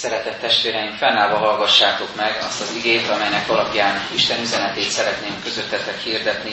Szeretett 0.00 0.40
testvéreim, 0.40 0.96
fennállva 0.96 1.36
hallgassátok 1.36 2.16
meg 2.16 2.36
azt 2.42 2.60
az 2.60 2.74
igét, 2.76 3.08
amelynek 3.08 3.48
alapján 3.48 4.00
Isten 4.14 4.40
üzenetét 4.40 4.88
szeretném 4.88 5.42
közöttetek 5.42 5.98
hirdetni. 5.98 6.52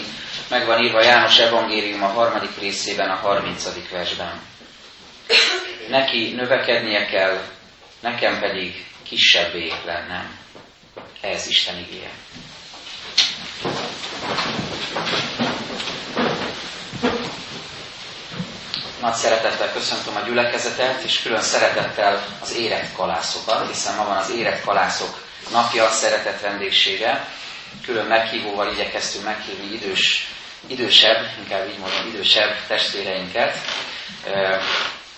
Meg 0.49 0.65
van 0.65 0.83
írva 0.83 1.03
János 1.03 1.39
Evangélium 1.39 2.03
a 2.03 2.07
harmadik 2.07 2.59
részében, 2.59 3.09
a 3.09 3.15
harmincadik 3.15 3.89
versben. 3.89 4.41
Neki 5.89 6.33
növekednie 6.35 7.05
kell, 7.05 7.41
nekem 7.99 8.39
pedig 8.39 8.85
kisebbé 9.03 9.71
lennem. 9.85 10.39
Ez 11.21 11.47
Isten 11.47 11.77
igéje. 11.77 12.09
Nagy 19.01 19.13
szeretettel 19.13 19.71
köszöntöm 19.71 20.15
a 20.15 20.19
gyülekezetet, 20.25 21.01
és 21.03 21.21
külön 21.21 21.41
szeretettel 21.41 22.25
az 22.41 22.55
érett 22.55 22.93
kalászokat, 22.95 23.67
hiszen 23.67 23.95
ma 23.95 24.05
van 24.05 24.17
az 24.17 24.29
érett 24.29 24.61
kalászok 24.61 25.23
napja, 25.51 25.85
a 25.85 25.89
szeretet 25.89 26.41
vendégsége. 26.41 27.27
Külön 27.85 28.05
meghívóval 28.05 28.71
igyekeztünk 28.73 29.25
meghívni 29.25 29.73
idős, 29.73 30.27
idősebb, 30.67 31.25
inkább 31.39 31.67
így 31.67 31.77
mondom, 31.77 32.07
idősebb 32.07 32.55
testvéreinket, 32.67 33.57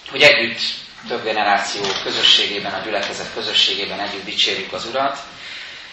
hogy 0.09 0.21
együtt 0.21 0.59
több 1.07 1.23
generáció 1.23 1.81
közösségében, 2.03 2.73
a 2.73 2.81
gyülekezet 2.83 3.33
közösségében 3.33 3.99
együtt 3.99 4.25
dicsérjük 4.25 4.73
az 4.73 4.85
Urat. 4.85 5.17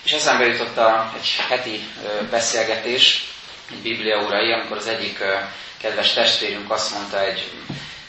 És 0.03 0.12
eszembe 0.12 0.45
jutott 0.47 0.77
a, 0.77 1.12
egy 1.17 1.37
heti 1.48 1.89
beszélgetés, 2.31 3.25
egy 3.71 3.78
bibliaórai, 3.83 4.53
amikor 4.53 4.77
az 4.77 4.87
egyik 4.87 5.19
kedves 5.80 6.12
testvérünk 6.12 6.70
azt 6.70 6.92
mondta 6.92 7.20
egy 7.20 7.50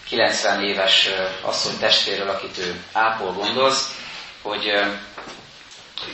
90 0.08 0.64
éves 0.64 1.10
asszony 1.42 1.78
testvéről, 1.80 2.30
akit 2.30 2.58
ő 2.58 2.84
ápol 2.92 3.32
gondoz, 3.32 3.90
hogy, 4.42 4.72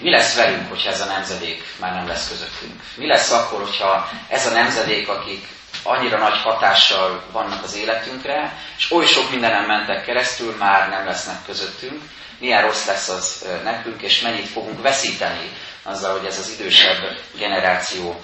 mi 0.02 0.10
lesz 0.10 0.36
velünk, 0.36 0.70
hogyha 0.70 0.90
ez 0.90 1.02
a 1.02 1.06
nemzedék 1.06 1.64
már 1.80 1.94
nem 1.94 2.08
lesz 2.08 2.28
közöttünk. 2.28 2.82
Mi 2.96 3.08
lesz 3.08 3.32
akkor, 3.32 3.62
hogyha 3.62 4.10
ez 4.28 4.46
a 4.46 4.52
nemzedék, 4.52 5.10
akik 5.10 5.48
annyira 5.84 6.18
nagy 6.18 6.42
hatással 6.42 7.24
vannak 7.32 7.64
az 7.64 7.76
életünkre, 7.76 8.58
és 8.78 8.92
oly 8.92 9.06
sok 9.06 9.30
mindenem 9.30 9.66
mentek 9.66 10.06
keresztül, 10.06 10.56
már 10.56 10.90
nem 10.90 11.06
lesznek 11.06 11.46
közöttünk, 11.46 12.02
milyen 12.40 12.62
rossz 12.62 12.86
lesz 12.86 13.10
az 13.10 13.46
nekünk, 13.64 14.02
és 14.02 14.22
mennyit 14.22 14.48
fogunk 14.48 14.82
veszíteni 14.82 15.52
azzal, 15.84 16.18
hogy 16.18 16.28
ez 16.28 16.40
az 16.40 16.50
idősebb 16.60 17.18
generáció 17.38 18.22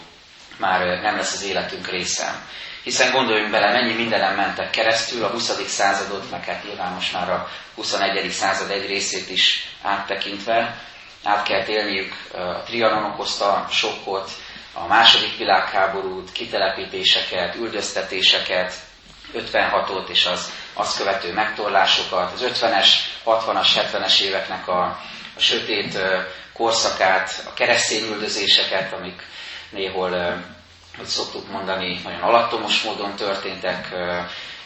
már 0.57 1.01
nem 1.01 1.15
lesz 1.15 1.33
az 1.33 1.43
életünk 1.43 1.87
része. 1.87 2.41
Hiszen 2.89 3.11
gondoljunk 3.11 3.51
bele, 3.51 3.71
mennyi 3.71 3.93
mindenem 3.93 4.35
mentek 4.35 4.69
keresztül, 4.69 5.23
a 5.23 5.27
20. 5.27 5.67
századot, 5.67 6.31
meg 6.31 6.43
hát 6.45 6.63
nyilván 6.63 6.93
most 6.93 7.13
már 7.13 7.29
a 7.29 7.47
21. 7.75 8.31
század 8.31 8.69
egy 8.69 8.87
részét 8.87 9.29
is 9.29 9.67
áttekintve, 9.81 10.75
át 11.23 11.43
kell 11.43 11.65
élniük 11.67 12.13
a 12.33 12.63
trianon 12.63 13.11
okozta 13.11 13.67
sokkot, 13.71 14.31
a 14.73 14.87
második 14.87 15.37
világháborút, 15.37 16.31
kitelepítéseket, 16.31 17.55
üldöztetéseket, 17.55 18.73
56-ot 19.33 20.09
és 20.09 20.25
az 20.25 20.51
azt 20.73 20.97
követő 20.97 21.33
megtorlásokat, 21.33 22.31
az 22.31 22.45
50-es, 22.53 22.87
60-as, 23.25 23.69
70-es 23.75 24.21
éveknek 24.21 24.67
a, 24.67 24.81
a 25.35 25.39
sötét 25.39 25.97
korszakát, 26.53 27.43
a 27.49 27.53
keresztény 27.53 28.11
üldözéseket, 28.11 28.93
amik 28.93 29.21
néhol 29.69 30.41
hogy 30.97 31.05
szoktuk 31.05 31.51
mondani, 31.51 32.01
nagyon 32.03 32.21
alattomos 32.21 32.83
módon 32.83 33.15
történtek, 33.15 33.89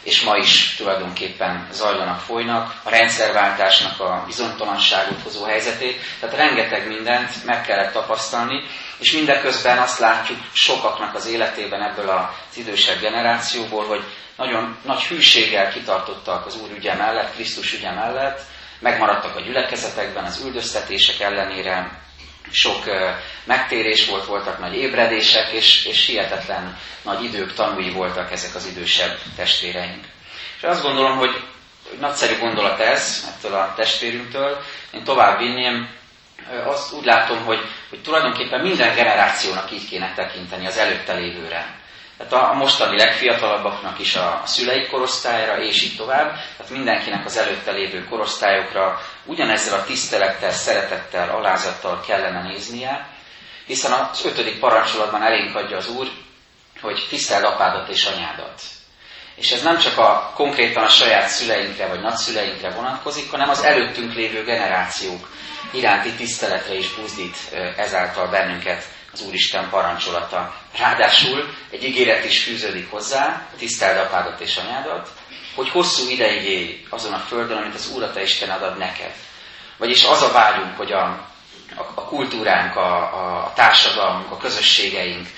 és 0.04 0.22
ma 0.22 0.36
is 0.36 0.74
tulajdonképpen 0.76 1.68
zajlanak, 1.72 2.20
folynak, 2.20 2.80
a 2.82 2.90
rendszerváltásnak 2.90 4.00
a 4.00 4.22
bizonytalanságot 4.26 5.22
hozó 5.22 5.44
helyzetét, 5.44 6.00
tehát 6.20 6.36
rengeteg 6.36 6.86
mindent 6.88 7.44
meg 7.44 7.62
kellett 7.62 7.92
tapasztalni, 7.92 8.62
és 8.98 9.12
mindeközben 9.12 9.78
azt 9.78 9.98
látjuk 9.98 10.38
sokaknak 10.52 11.14
az 11.14 11.26
életében 11.26 11.82
ebből 11.82 12.08
az 12.08 12.56
idősebb 12.56 13.00
generációból, 13.00 13.86
hogy 13.86 14.04
nagyon 14.36 14.76
nagy 14.82 15.02
hűséggel 15.02 15.72
kitartottak 15.72 16.46
az 16.46 16.56
Úr 16.56 16.70
ügye 16.76 16.94
mellett, 16.94 17.34
Krisztus 17.34 17.72
ügye 17.72 17.90
mellett, 17.90 18.40
megmaradtak 18.78 19.36
a 19.36 19.40
gyülekezetekben 19.40 20.24
az 20.24 20.40
üldöztetések 20.44 21.20
ellenére, 21.20 22.02
sok 22.50 22.84
megtérés 23.44 24.06
volt, 24.06 24.24
voltak 24.24 24.58
nagy 24.58 24.74
ébredések, 24.74 25.52
és, 25.52 25.84
és 25.84 26.06
hihetetlen 26.06 26.78
nagy 27.02 27.24
idők 27.24 27.52
tanúi 27.52 27.90
voltak 27.90 28.32
ezek 28.32 28.54
az 28.54 28.66
idősebb 28.66 29.18
testvéreink. 29.36 30.04
És 30.56 30.62
azt 30.62 30.82
gondolom, 30.82 31.16
hogy, 31.16 31.42
nagyszerű 32.00 32.38
gondolat 32.38 32.80
ez, 32.80 33.24
ettől 33.34 33.54
a 33.54 33.72
testvérünktől. 33.76 34.62
Én 34.92 35.04
tovább 35.04 35.38
vinném, 35.38 35.88
azt 36.64 36.92
úgy 36.92 37.04
látom, 37.04 37.44
hogy, 37.44 37.60
hogy 37.88 38.02
tulajdonképpen 38.02 38.60
minden 38.60 38.94
generációnak 38.94 39.70
így 39.70 39.88
kéne 39.88 40.12
tekinteni 40.14 40.66
az 40.66 40.76
előtte 40.76 41.14
lévőre. 41.14 41.82
Tehát 42.18 42.32
a 42.32 42.52
mostani 42.54 42.96
legfiatalabbaknak 42.96 43.98
is 43.98 44.14
a 44.16 44.42
szülei 44.44 44.86
korosztályra, 44.86 45.62
és 45.62 45.82
így 45.82 45.96
tovább, 45.96 46.30
tehát 46.56 46.72
mindenkinek 46.72 47.24
az 47.24 47.36
előtte 47.36 47.70
lévő 47.70 48.04
korosztályokra 48.04 49.00
ugyanezzel 49.24 49.78
a 49.78 49.84
tisztelettel, 49.84 50.50
szeretettel, 50.50 51.30
alázattal 51.30 52.00
kellene 52.06 52.42
néznie, 52.42 53.08
hiszen 53.66 53.92
az 53.92 54.24
ötödik 54.24 54.58
parancsolatban 54.58 55.22
elénk 55.22 55.56
adja 55.56 55.76
az 55.76 55.88
Úr, 55.88 56.08
hogy 56.80 57.06
tiszteld 57.08 57.44
apádat 57.44 57.88
és 57.88 58.04
anyádat. 58.04 58.60
És 59.34 59.50
ez 59.50 59.62
nem 59.62 59.78
csak 59.78 59.98
a 59.98 60.32
konkrétan 60.34 60.84
a 60.84 60.88
saját 60.88 61.28
szüleinkre 61.28 61.86
vagy 61.86 62.00
nagyszüleinkre 62.00 62.70
vonatkozik, 62.70 63.30
hanem 63.30 63.48
az 63.48 63.62
előttünk 63.62 64.14
lévő 64.14 64.44
generációk 64.44 65.30
iránti 65.72 66.12
tiszteletre 66.12 66.74
is 66.74 66.94
buzdít 66.94 67.36
ezáltal 67.76 68.28
bennünket 68.28 68.84
az 69.14 69.26
Úristen 69.26 69.68
parancsolata. 69.70 70.54
Ráadásul 70.78 71.54
egy 71.70 71.84
ígéret 71.84 72.24
is 72.24 72.42
fűződik 72.42 72.90
hozzá, 72.90 73.46
tiszteld 73.58 73.98
apádat 73.98 74.40
és 74.40 74.56
anyádat, 74.56 75.08
hogy 75.54 75.68
hosszú 75.68 76.08
ideig 76.08 76.44
élj 76.44 76.86
azon 76.90 77.12
a 77.12 77.18
földön, 77.18 77.56
amit 77.56 77.74
az 77.74 77.90
Úr 77.94 78.02
a 78.02 78.12
te 78.12 78.22
Isten 78.22 78.50
ad 78.50 78.78
neked. 78.78 79.12
Vagyis 79.76 80.04
az 80.04 80.22
a 80.22 80.32
vágyunk, 80.32 80.76
hogy 80.76 80.92
a, 80.92 81.02
a, 81.76 81.80
a 81.94 82.04
kultúránk, 82.04 82.76
a, 82.76 82.96
a 83.44 83.52
társadalmunk, 83.54 84.30
a 84.30 84.36
közösségeink 84.36 85.28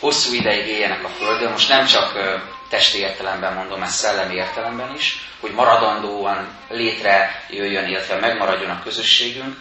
hosszú 0.00 0.34
ideig 0.34 0.66
éljenek 0.66 1.04
a 1.04 1.08
földön, 1.08 1.50
most 1.50 1.68
nem 1.68 1.86
csak 1.86 2.12
testi 2.68 2.98
értelemben 2.98 3.54
mondom, 3.54 3.82
ezt 3.82 3.96
szellemi 3.96 4.34
értelemben 4.34 4.94
is, 4.94 5.16
hogy 5.40 5.52
maradandóan 5.52 6.48
létrejöjjön, 6.68 7.88
illetve 7.88 8.18
megmaradjon 8.18 8.70
a 8.70 8.82
közösségünk, 8.82 9.56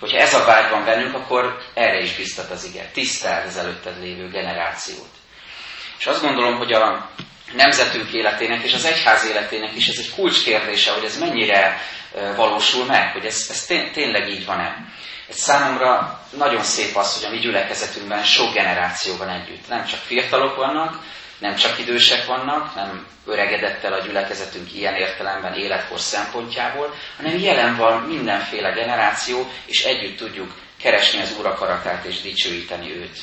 Hogyha 0.00 0.18
ez 0.18 0.34
a 0.34 0.44
vágy 0.44 0.70
van 0.70 0.84
bennünk, 0.84 1.14
akkor 1.14 1.58
erre 1.74 2.00
is 2.00 2.16
biztat 2.16 2.50
az 2.50 2.64
ige. 2.64 2.90
Tiszteld 2.92 3.46
az 3.46 3.56
előtted 3.56 4.00
lévő 4.00 4.28
generációt. 4.28 5.08
És 5.98 6.06
azt 6.06 6.22
gondolom, 6.22 6.56
hogy 6.56 6.72
a 6.72 7.10
nemzetünk 7.54 8.12
életének 8.12 8.62
és 8.62 8.74
az 8.74 8.84
egyház 8.84 9.24
életének 9.24 9.74
is 9.74 9.88
ez 9.88 9.98
egy 9.98 10.14
kulcskérdése, 10.14 10.92
hogy 10.92 11.04
ez 11.04 11.18
mennyire 11.18 11.80
valósul 12.36 12.84
meg, 12.84 13.12
hogy 13.12 13.24
ez, 13.24 13.46
ez 13.50 13.64
tényleg 13.92 14.28
így 14.28 14.44
van-e. 14.44 14.76
Ez 15.28 15.36
számomra 15.36 16.20
nagyon 16.36 16.62
szép 16.62 16.96
az, 16.96 17.14
hogy 17.14 17.24
a 17.24 17.30
mi 17.30 17.38
gyülekezetünkben 17.38 18.24
sok 18.24 18.54
generáció 18.54 19.16
van 19.16 19.28
együtt. 19.28 19.68
Nem 19.68 19.84
csak 19.84 20.00
fiatalok 20.00 20.56
vannak, 20.56 21.02
nem 21.38 21.54
csak 21.54 21.78
idősek 21.78 22.26
vannak, 22.26 22.74
nem 22.74 23.06
öregedett 23.26 23.84
el 23.84 23.92
a 23.92 24.00
gyülekezetünk 24.00 24.74
ilyen 24.74 24.94
értelemben 24.94 25.54
életkor 25.54 26.00
szempontjából, 26.00 26.94
hanem 27.16 27.38
jelen 27.38 27.76
van 27.76 28.02
mindenféle 28.02 28.70
generáció, 28.70 29.50
és 29.64 29.84
együtt 29.84 30.16
tudjuk 30.16 30.52
keresni 30.82 31.20
az 31.20 31.34
Úr 31.38 31.46
akaratát 31.46 32.04
és 32.04 32.20
dicsőíteni 32.20 32.96
őt. 32.96 33.18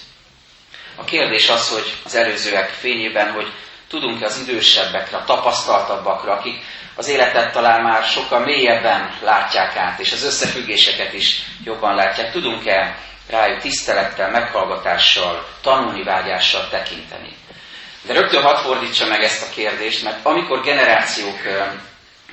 A 0.95 1.03
kérdés 1.03 1.50
az, 1.50 1.69
hogy 1.69 1.94
az 2.06 2.15
előzőek 2.15 2.69
fényében, 2.69 3.31
hogy 3.31 3.51
tudunk-e 3.88 4.25
az 4.25 4.39
idősebbekre, 4.47 5.18
a 5.18 5.23
tapasztaltabbakra, 5.23 6.31
akik 6.31 6.61
az 6.95 7.07
életet 7.07 7.51
talán 7.51 7.81
már 7.81 8.03
sokkal 8.03 8.39
mélyebben 8.39 9.18
látják 9.21 9.75
át, 9.75 10.00
és 10.00 10.11
az 10.11 10.23
összefüggéseket 10.23 11.13
is 11.13 11.41
jobban 11.63 11.95
látják, 11.95 12.31
tudunk-e 12.31 12.97
rájuk 13.29 13.59
tisztelettel, 13.59 14.29
meghallgatással, 14.29 15.47
tanulni 15.61 16.03
vágyással 16.03 16.69
tekinteni. 16.69 17.35
De 18.07 18.13
rögtön 18.13 18.42
hadd 18.42 18.63
fordítsa 18.63 19.06
meg 19.07 19.24
ezt 19.24 19.44
a 19.44 19.54
kérdést, 19.54 20.04
mert 20.04 20.25
amikor 20.25 20.62
generációk 20.62 21.40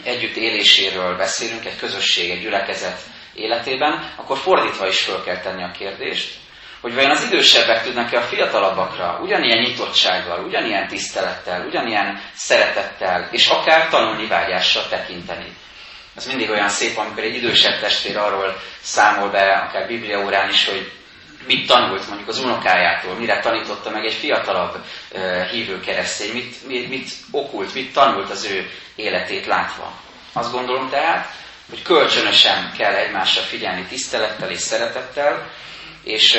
együtt 0.04 0.36
éléséről 0.36 1.16
beszélünk, 1.16 1.64
egy 1.64 1.76
közösség, 1.76 2.30
egy 2.30 2.40
gyülekezet 2.40 3.00
életében, 3.34 4.12
akkor 4.16 4.38
fordítva 4.38 4.86
is 4.86 5.00
föl 5.00 5.24
kell 5.24 5.40
tenni 5.40 5.62
a 5.62 5.70
kérdést, 5.78 6.34
hogy 6.80 6.94
vajon 6.94 7.10
az 7.10 7.22
idősebbek 7.22 7.82
tudnak-e 7.82 8.18
a 8.18 8.22
fiatalabbakra 8.22 9.18
ugyanilyen 9.22 9.62
nyitottsággal, 9.62 10.44
ugyanilyen 10.44 10.88
tisztelettel, 10.88 11.66
ugyanilyen 11.66 12.20
szeretettel, 12.34 13.28
és 13.30 13.46
akár 13.48 13.88
tanulni 13.88 14.26
vágyással 14.26 14.88
tekinteni. 14.88 15.56
Ez 16.16 16.26
mindig 16.26 16.50
olyan 16.50 16.68
szép, 16.68 16.98
amikor 16.98 17.22
egy 17.22 17.34
idősebb 17.34 17.80
testvér 17.80 18.16
arról 18.16 18.56
számol 18.80 19.30
be, 19.30 19.66
akár 19.68 19.86
bibliaórán 19.86 20.48
is, 20.48 20.68
hogy 20.68 20.90
mit 21.46 21.66
tanult 21.66 22.08
mondjuk 22.08 22.28
az 22.28 22.38
unokájától, 22.38 23.14
mire 23.14 23.40
tanította 23.40 23.90
meg 23.90 24.04
egy 24.04 24.14
fiatalabb 24.14 24.74
uh, 25.12 25.42
hívő 25.46 25.80
keresztény, 25.80 26.32
mit, 26.32 26.66
mit, 26.66 26.88
mit 26.88 27.10
okult, 27.30 27.74
mit 27.74 27.92
tanult 27.92 28.30
az 28.30 28.44
ő 28.44 28.70
életét 28.96 29.46
látva. 29.46 29.92
Azt 30.32 30.52
gondolom 30.52 30.88
tehát, 30.88 31.30
hogy 31.70 31.82
kölcsönösen 31.82 32.72
kell 32.78 32.94
egymásra 32.94 33.42
figyelni 33.42 33.82
tisztelettel 33.82 34.50
és 34.50 34.60
szeretettel, 34.60 35.50
és 36.04 36.38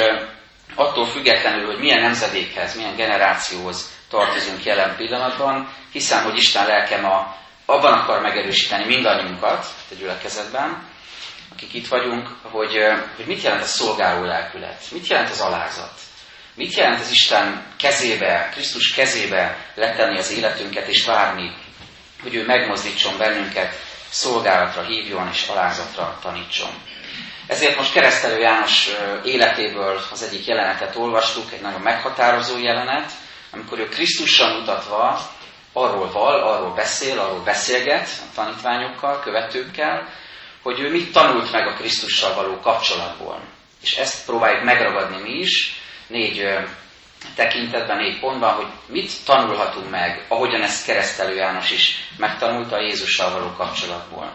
attól 0.76 1.06
függetlenül, 1.06 1.66
hogy 1.66 1.80
milyen 1.80 2.02
nemzedékhez, 2.02 2.76
milyen 2.76 2.96
generációhoz 2.96 3.92
tartozunk 4.10 4.64
jelen 4.64 4.96
pillanatban, 4.96 5.74
hiszem, 5.92 6.24
hogy 6.24 6.38
Isten 6.38 6.68
lelkem 6.68 7.06
a, 7.06 7.36
abban 7.66 7.94
akar 7.94 8.22
megerősíteni 8.22 8.86
mindannyiunkat 8.86 9.66
a 9.92 9.94
gyülekezetben, 10.00 10.92
akik 11.54 11.74
itt 11.74 11.88
vagyunk, 11.88 12.28
hogy, 12.42 12.78
hogy 13.16 13.26
mit 13.26 13.42
jelent 13.42 13.64
a 13.64 13.66
szolgáló 13.66 14.24
lelkület, 14.24 14.84
mit 14.92 15.08
jelent 15.08 15.30
az 15.30 15.40
alázat, 15.40 15.94
mit 16.56 16.74
jelent 16.74 17.00
az 17.00 17.12
Isten 17.12 17.66
kezébe, 17.78 18.50
Krisztus 18.54 18.94
kezébe 18.94 19.58
letenni 19.76 20.18
az 20.18 20.32
életünket 20.32 20.88
és 20.88 21.06
várni, 21.06 21.56
hogy 22.22 22.36
ő 22.36 22.46
megmozdítson 22.46 23.18
bennünket, 23.18 23.76
szolgálatra 24.10 24.82
hívjon 24.82 25.30
és 25.32 25.48
alázatra 25.48 26.20
tanítson. 26.22 26.72
Ezért 27.48 27.78
most 27.78 27.94
keresztelő 27.94 28.40
János 28.40 28.90
életéből 29.24 30.00
az 30.12 30.24
egyik 30.24 30.46
jelenetet 30.46 30.96
olvastuk, 30.96 31.54
egy 31.54 31.62
nagyon 31.62 31.82
meghatározó 31.82 32.60
jelenet, 32.60 33.12
amikor 33.52 33.80
ő 33.80 33.90
Krisztussal 33.90 34.60
mutatva 34.60 35.20
arról 35.74 36.12
val, 36.12 36.42
arról 36.42 36.74
beszél, 36.74 37.20
arról 37.20 37.44
beszélget 37.44 38.08
a 38.08 38.36
tanítványokkal, 38.36 39.20
követőkkel, 39.20 40.08
hogy 40.64 40.80
ő 40.80 40.92
mit 40.92 41.12
tanult 41.12 41.52
meg 41.52 41.68
a 41.68 41.74
Krisztussal 41.74 42.34
való 42.34 42.60
kapcsolatból. 42.60 43.42
És 43.82 43.98
ezt 43.98 44.26
próbáljuk 44.26 44.64
megragadni 44.64 45.22
mi 45.22 45.40
is, 45.40 45.82
négy 46.08 46.58
tekintetben, 47.36 47.98
négy 47.98 48.20
pontban, 48.20 48.54
hogy 48.54 48.68
mit 48.86 49.12
tanulhatunk 49.26 49.90
meg, 49.90 50.26
ahogyan 50.28 50.62
ezt 50.62 50.86
keresztelő 50.86 51.36
János 51.36 51.72
is 51.72 51.96
megtanulta 52.18 52.76
a 52.76 52.82
Jézussal 52.82 53.32
való 53.32 53.54
kapcsolatból. 53.58 54.34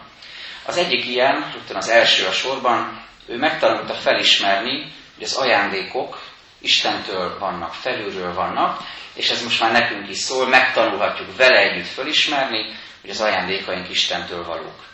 Az 0.65 0.77
egyik 0.77 1.05
ilyen, 1.05 1.51
rögtön 1.53 1.75
az 1.75 1.89
első 1.89 2.25
a 2.25 2.31
sorban, 2.31 3.05
ő 3.27 3.37
megtanulta 3.37 3.93
felismerni, 3.93 4.93
hogy 5.15 5.23
az 5.23 5.33
ajándékok 5.33 6.21
Istentől 6.61 7.39
vannak, 7.39 7.73
felülről 7.73 8.33
vannak, 8.33 8.79
és 9.13 9.29
ez 9.29 9.43
most 9.43 9.59
már 9.59 9.71
nekünk 9.71 10.09
is 10.09 10.17
szól, 10.17 10.47
megtanulhatjuk 10.47 11.35
vele 11.37 11.59
együtt 11.59 11.87
felismerni, 11.87 12.75
hogy 13.01 13.09
az 13.09 13.21
ajándékaink 13.21 13.89
Istentől 13.89 14.45
valók. 14.45 14.88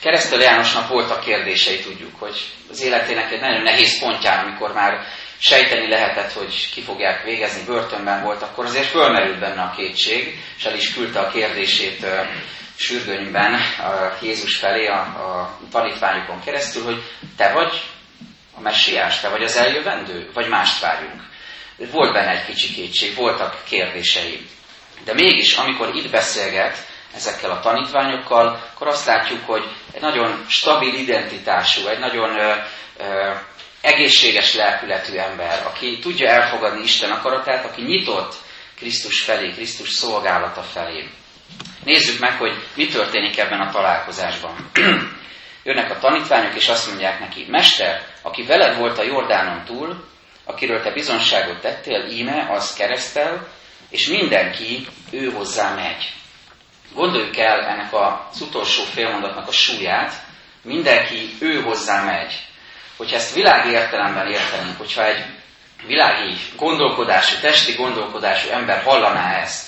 Keresztelő 0.00 0.42
Jánosnak 0.42 0.88
voltak 0.88 1.24
kérdései, 1.24 1.80
tudjuk, 1.80 2.18
hogy 2.18 2.40
az 2.70 2.82
életének 2.82 3.32
egy 3.32 3.40
nagyon 3.40 3.62
nehéz 3.62 4.00
pontján, 4.00 4.44
amikor 4.44 4.72
már 4.72 5.06
sejteni 5.38 5.88
lehetett, 5.88 6.32
hogy 6.32 6.70
ki 6.74 6.82
fogják 6.82 7.24
végezni, 7.24 7.64
börtönben 7.64 8.22
volt, 8.22 8.42
akkor 8.42 8.64
azért 8.64 8.86
fölmerült 8.86 9.38
benne 9.38 9.62
a 9.62 9.74
kétség, 9.76 10.40
és 10.56 10.64
el 10.64 10.76
is 10.76 10.94
küldte 10.94 11.20
a 11.20 11.30
kérdését 11.30 12.06
sürgönyben 12.76 13.60
Jézus 14.22 14.56
felé 14.56 14.86
a, 14.86 15.00
a 15.00 15.58
tanítványokon 15.70 16.40
keresztül, 16.44 16.84
hogy 16.84 17.02
te 17.36 17.52
vagy 17.52 17.82
a 18.54 18.60
messiás, 18.60 19.20
te 19.20 19.28
vagy 19.28 19.42
az 19.42 19.56
eljövendő, 19.56 20.30
vagy 20.34 20.48
mást 20.48 20.80
várjunk. 20.80 21.22
Volt 21.90 22.12
benne 22.12 22.30
egy 22.30 22.44
kicsi 22.44 22.74
kétség, 22.74 23.14
voltak 23.14 23.62
kérdései. 23.68 24.46
De 25.04 25.14
mégis, 25.14 25.56
amikor 25.56 25.94
itt 25.94 26.10
beszélget 26.10 26.87
ezekkel 27.14 27.50
a 27.50 27.60
tanítványokkal, 27.60 28.60
akkor 28.74 28.86
azt 28.86 29.06
látjuk, 29.06 29.46
hogy 29.46 29.64
egy 29.92 30.00
nagyon 30.00 30.44
stabil 30.48 30.94
identitású, 30.94 31.86
egy 31.86 31.98
nagyon 31.98 32.38
ö, 32.38 32.54
ö, 32.98 33.34
egészséges 33.80 34.54
lelkületű 34.54 35.16
ember, 35.16 35.66
aki 35.66 35.98
tudja 35.98 36.28
elfogadni 36.28 36.82
Isten 36.82 37.10
akaratát, 37.10 37.64
aki 37.64 37.82
nyitott 37.82 38.34
Krisztus 38.76 39.22
felé, 39.22 39.50
Krisztus 39.50 39.88
szolgálata 39.88 40.62
felé. 40.62 41.08
Nézzük 41.84 42.20
meg, 42.20 42.32
hogy 42.32 42.52
mi 42.74 42.86
történik 42.86 43.38
ebben 43.38 43.60
a 43.60 43.70
találkozásban. 43.70 44.70
Jönnek 45.64 45.90
a 45.90 45.98
tanítványok, 45.98 46.54
és 46.54 46.68
azt 46.68 46.88
mondják 46.88 47.20
neki, 47.20 47.46
Mester, 47.48 48.06
aki 48.22 48.42
veled 48.42 48.76
volt 48.76 48.98
a 48.98 49.02
Jordánon 49.02 49.64
túl, 49.64 50.04
akiről 50.44 50.82
te 50.82 50.92
bizonságot 50.92 51.60
tettél, 51.60 52.08
íme, 52.10 52.46
az 52.50 52.72
keresztel, 52.72 53.48
és 53.90 54.06
mindenki 54.06 54.86
ő 55.10 55.30
hozzá 55.30 55.74
megy. 55.74 56.12
Gondoljuk 56.94 57.36
el 57.36 57.64
ennek 57.64 57.92
az 57.92 58.40
utolsó 58.40 58.82
félmondatnak 58.82 59.48
a 59.48 59.52
súlyát, 59.52 60.12
mindenki 60.62 61.36
ő 61.40 61.60
hozzá 61.62 62.04
megy. 62.04 62.46
Hogyha 62.96 63.16
ezt 63.16 63.34
világi 63.34 63.70
értelemben 63.70 64.26
értenénk, 64.26 64.78
hogyha 64.78 65.06
egy 65.06 65.24
világi 65.86 66.36
gondolkodású, 66.56 67.40
testi 67.40 67.72
gondolkodású 67.72 68.48
ember 68.50 68.82
hallaná 68.82 69.40
ezt, 69.40 69.66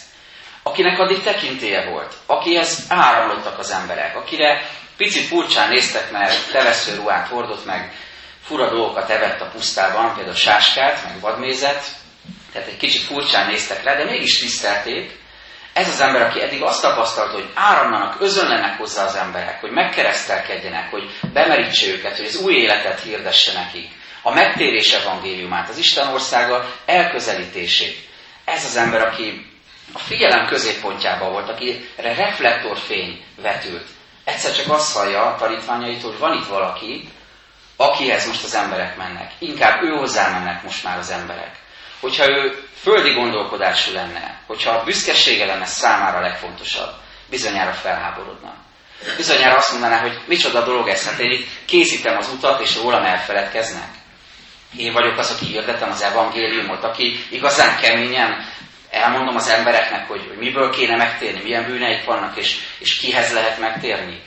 akinek 0.63 0.99
addig 0.99 1.23
tekintélye 1.23 1.91
volt, 1.91 2.15
akihez 2.27 2.85
áramlottak 2.89 3.59
az 3.59 3.71
emberek, 3.71 4.17
akire 4.17 4.69
picit 4.97 5.27
furcsán 5.27 5.69
néztek, 5.69 6.11
mert 6.11 6.51
tevesző 6.51 6.95
ruhát 6.95 7.29
hordott 7.29 7.65
meg, 7.65 7.93
fura 8.43 8.71
dolgokat 8.71 9.11
evett 9.11 9.41
a 9.41 9.51
pusztában, 9.51 10.15
például 10.15 10.37
sáskát, 10.37 11.05
meg 11.05 11.21
vadmézet, 11.21 11.85
tehát 12.53 12.69
egy 12.69 12.77
kicsit 12.77 13.03
furcsán 13.03 13.47
néztek 13.47 13.85
rá, 13.85 13.95
de 13.95 14.05
mégis 14.05 14.39
tisztelték. 14.39 15.19
Ez 15.73 15.89
az 15.89 16.01
ember, 16.01 16.23
aki 16.23 16.43
eddig 16.43 16.63
azt 16.63 16.83
tapasztalta, 16.83 17.33
hogy 17.33 17.51
áramlanak, 17.55 18.21
özönlenek 18.21 18.79
hozzá 18.79 19.05
az 19.05 19.15
emberek, 19.15 19.61
hogy 19.61 19.71
megkeresztelkedjenek, 19.71 20.91
hogy 20.91 21.11
bemerítse 21.33 21.87
őket, 21.87 22.17
hogy 22.17 22.27
az 22.27 22.37
új 22.37 22.55
életet 22.55 23.01
hirdesse 23.01 23.53
nekik, 23.53 23.89
a 24.23 24.35
megtérés 24.35 24.93
evangéliumát, 24.93 25.69
az 25.69 25.79
Isten 25.79 26.09
országa 26.09 26.75
elközelítését. 26.87 27.99
Ez 28.45 28.65
az 28.65 28.77
ember, 28.77 29.03
aki 29.03 29.47
a 29.93 29.99
figyelem 29.99 30.47
középpontjában 30.47 31.33
volt, 31.33 31.49
akire 31.49 31.79
reflektorfény 31.97 33.25
vetült. 33.37 33.87
Egyszer 34.25 34.53
csak 34.53 34.73
azt 34.73 34.97
hallja 34.97 35.23
a 35.23 35.37
tanítványaitól, 35.37 36.11
hogy 36.11 36.21
van 36.21 36.37
itt 36.37 36.47
valaki, 36.47 37.09
akihez 37.77 38.27
most 38.27 38.45
az 38.45 38.55
emberek 38.55 38.97
mennek. 38.97 39.33
Inkább 39.39 39.83
ő 39.83 39.89
hozzá 39.89 40.31
mennek 40.31 40.63
most 40.63 40.85
már 40.85 40.99
az 40.99 41.11
emberek. 41.11 41.57
Hogyha 42.01 42.29
ő 42.29 42.69
földi 42.83 43.13
gondolkodású 43.15 43.93
lenne, 43.93 44.41
hogyha 44.47 44.71
a 44.71 44.85
büszkesége 44.85 45.47
lenne 45.47 45.65
számára 45.65 46.19
a 46.19 46.21
legfontosabb, 46.21 46.93
bizonyára 47.31 47.73
felháborodna. 47.73 48.55
Bizonyára 49.17 49.57
azt 49.57 49.73
mondaná, 49.73 50.01
hogy 50.01 50.21
micsoda 50.27 50.65
dolog 50.65 50.89
ez, 50.89 51.09
hát 51.09 51.19
én 51.19 51.31
itt 51.31 51.47
készítem 51.65 52.17
az 52.17 52.29
utat, 52.29 52.61
és 52.61 52.77
rólam 52.77 53.05
elfeledkeznek. 53.05 53.89
Én 54.77 54.93
vagyok 54.93 55.19
az, 55.19 55.31
aki 55.31 55.45
hirdetem 55.45 55.91
az 55.91 56.03
evangéliumot, 56.03 56.85
aki 56.85 57.25
igazán 57.31 57.77
keményen 57.81 58.49
elmondom 58.91 59.37
az 59.37 59.49
embereknek, 59.49 60.09
hogy, 60.09 60.25
hogy 60.29 60.37
miből 60.37 60.71
kéne 60.71 60.97
megtérni, 60.97 61.43
milyen 61.43 61.67
bűneik 61.67 62.05
vannak, 62.05 62.37
és, 62.37 62.59
és 62.79 62.99
kihez 62.99 63.33
lehet 63.33 63.59
megtérni. 63.59 64.23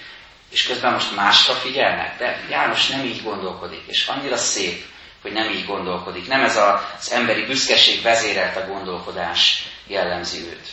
És 0.52 0.68
közben 0.68 0.94
most 0.94 1.16
másra 1.16 1.54
figyelnek. 1.54 2.18
De 2.18 2.40
János 2.50 2.88
nem 2.88 3.06
így 3.06 3.24
gondolkodik, 3.24 3.82
és 3.88 4.08
annyira 4.08 4.38
szép, 4.38 4.86
hogy 5.24 5.32
nem 5.32 5.50
így 5.50 5.66
gondolkodik. 5.66 6.28
Nem 6.28 6.44
ez 6.44 6.58
az 6.58 7.12
emberi 7.12 7.46
büszkeség 7.46 8.02
vezérelt 8.02 8.56
a 8.56 8.66
gondolkodás 8.66 9.64
jellemzi 9.88 10.38
őt. 10.38 10.68